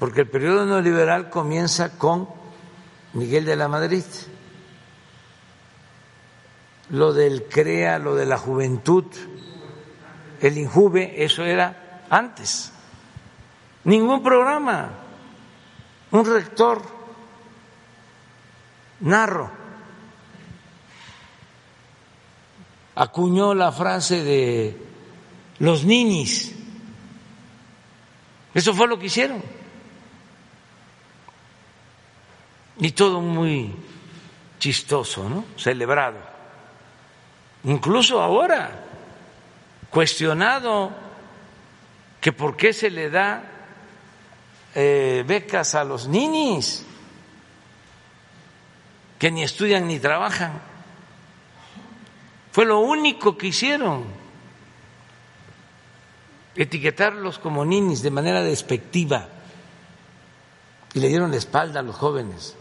porque 0.00 0.22
el 0.22 0.28
periodo 0.28 0.66
neoliberal 0.66 1.30
comienza 1.30 1.96
con 1.96 2.28
Miguel 3.12 3.44
de 3.44 3.54
la 3.54 3.68
Madrid. 3.68 4.02
Lo 6.88 7.12
del 7.12 7.44
CREA, 7.44 8.00
lo 8.00 8.16
de 8.16 8.26
la 8.26 8.38
juventud, 8.38 9.04
el 10.40 10.58
INJUVE, 10.58 11.22
eso 11.22 11.44
era 11.44 12.02
antes. 12.10 12.72
Ningún 13.84 14.22
programa. 14.22 14.90
Un 16.10 16.26
rector 16.26 16.82
narro 19.00 19.50
acuñó 22.96 23.54
la 23.54 23.70
frase 23.70 24.24
de 24.24 24.76
los 25.60 25.84
ninis 25.84 26.56
eso 28.54 28.74
fue 28.74 28.88
lo 28.88 28.98
que 28.98 29.06
hicieron. 29.06 29.42
Y 32.80 32.92
todo 32.92 33.20
muy 33.20 33.74
chistoso, 34.58 35.28
¿no? 35.28 35.44
Celebrado. 35.56 36.18
Incluso 37.64 38.20
ahora, 38.20 38.84
cuestionado 39.90 40.90
que 42.20 42.32
por 42.32 42.56
qué 42.56 42.72
se 42.72 42.90
le 42.90 43.10
da 43.10 43.44
eh, 44.74 45.24
becas 45.26 45.74
a 45.74 45.84
los 45.84 46.06
ninis 46.08 46.86
que 49.18 49.30
ni 49.30 49.42
estudian 49.42 49.86
ni 49.86 49.98
trabajan. 49.98 50.62
Fue 52.52 52.64
lo 52.64 52.80
único 52.80 53.36
que 53.36 53.48
hicieron 53.48 54.04
etiquetarlos 56.56 57.38
como 57.38 57.64
ninis 57.64 58.02
de 58.02 58.10
manera 58.10 58.42
despectiva 58.42 59.28
y 60.94 61.00
le 61.00 61.08
dieron 61.08 61.30
la 61.30 61.36
espalda 61.36 61.80
a 61.80 61.82
los 61.82 61.96
jóvenes. 61.96 62.56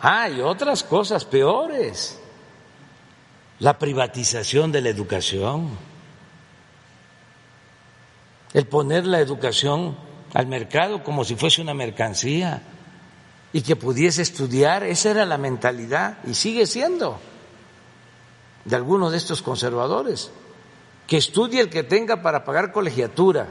Ah, 0.00 0.28
y 0.28 0.40
otras 0.40 0.82
cosas 0.82 1.24
peores. 1.24 2.20
La 3.60 3.78
privatización 3.78 4.72
de 4.72 4.82
la 4.82 4.90
educación. 4.90 5.70
El 8.52 8.66
poner 8.66 9.06
la 9.06 9.20
educación 9.20 9.96
al 10.34 10.46
mercado 10.46 11.02
como 11.02 11.24
si 11.24 11.36
fuese 11.36 11.62
una 11.62 11.74
mercancía 11.74 12.62
y 13.52 13.62
que 13.62 13.76
pudiese 13.76 14.22
estudiar, 14.22 14.82
esa 14.82 15.10
era 15.10 15.24
la 15.24 15.38
mentalidad 15.38 16.18
y 16.26 16.34
sigue 16.34 16.66
siendo 16.66 17.18
de 18.64 18.76
algunos 18.76 19.12
de 19.12 19.18
estos 19.18 19.40
conservadores 19.42 20.30
que 21.06 21.16
estudie 21.16 21.60
el 21.60 21.70
que 21.70 21.84
tenga 21.84 22.20
para 22.22 22.44
pagar 22.44 22.72
colegiatura. 22.72 23.46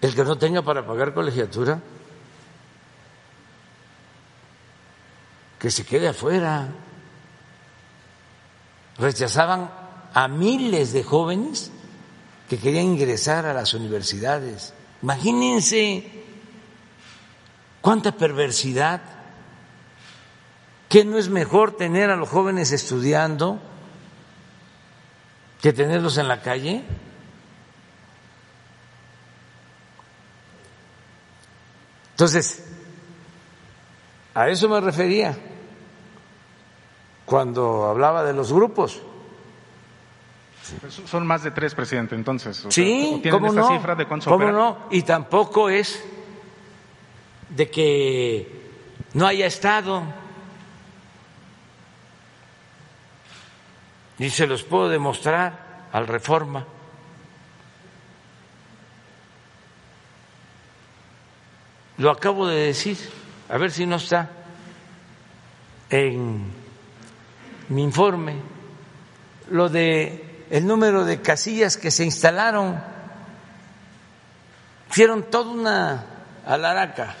El 0.00 0.14
que 0.14 0.24
no 0.24 0.38
tenga 0.38 0.62
para 0.62 0.86
pagar 0.86 1.14
colegiatura, 1.14 1.80
que 5.64 5.70
se 5.70 5.86
quede 5.86 6.08
afuera. 6.08 6.68
Rechazaban 8.98 9.70
a 10.12 10.28
miles 10.28 10.92
de 10.92 11.02
jóvenes 11.02 11.72
que 12.50 12.58
querían 12.58 12.84
ingresar 12.84 13.46
a 13.46 13.54
las 13.54 13.72
universidades. 13.72 14.74
Imagínense 15.00 16.04
cuánta 17.80 18.12
perversidad. 18.12 19.00
¿Qué 20.90 21.02
no 21.06 21.16
es 21.16 21.30
mejor 21.30 21.78
tener 21.78 22.10
a 22.10 22.16
los 22.16 22.28
jóvenes 22.28 22.70
estudiando? 22.70 23.58
que 25.62 25.72
tenerlos 25.72 26.18
en 26.18 26.28
la 26.28 26.42
calle? 26.42 26.84
Entonces, 32.10 32.66
a 34.34 34.50
eso 34.50 34.68
me 34.68 34.78
refería 34.82 35.52
cuando 37.24 37.86
hablaba 37.86 38.24
de 38.24 38.32
los 38.32 38.52
grupos. 38.52 39.00
Son 41.06 41.26
más 41.26 41.42
de 41.42 41.50
tres, 41.50 41.74
presidente, 41.74 42.14
entonces. 42.14 42.66
sí, 42.70 43.22
¿cómo 43.30 43.52
no? 43.52 43.68
cifra 43.68 43.94
de 43.94 44.06
¿Cómo 44.06 44.50
no? 44.50 44.78
Y 44.90 45.02
tampoco 45.02 45.68
es 45.68 46.02
de 47.50 47.70
que 47.70 48.64
no 49.12 49.26
haya 49.26 49.46
estado 49.46 50.02
y 54.18 54.30
se 54.30 54.46
los 54.46 54.62
puedo 54.62 54.88
demostrar 54.88 55.88
al 55.92 56.06
reforma. 56.06 56.64
Lo 61.98 62.10
acabo 62.10 62.46
de 62.46 62.56
decir, 62.66 62.98
a 63.48 63.58
ver 63.58 63.70
si 63.70 63.86
no 63.86 63.96
está 63.96 64.30
en 65.90 66.63
mi 67.68 67.82
informe, 67.82 68.36
lo 69.50 69.68
de 69.68 70.46
el 70.50 70.66
número 70.66 71.04
de 71.04 71.20
casillas 71.20 71.76
que 71.76 71.90
se 71.90 72.04
instalaron, 72.04 72.80
hicieron 74.90 75.24
toda 75.30 75.50
una 75.50 76.06
alaraca 76.46 77.16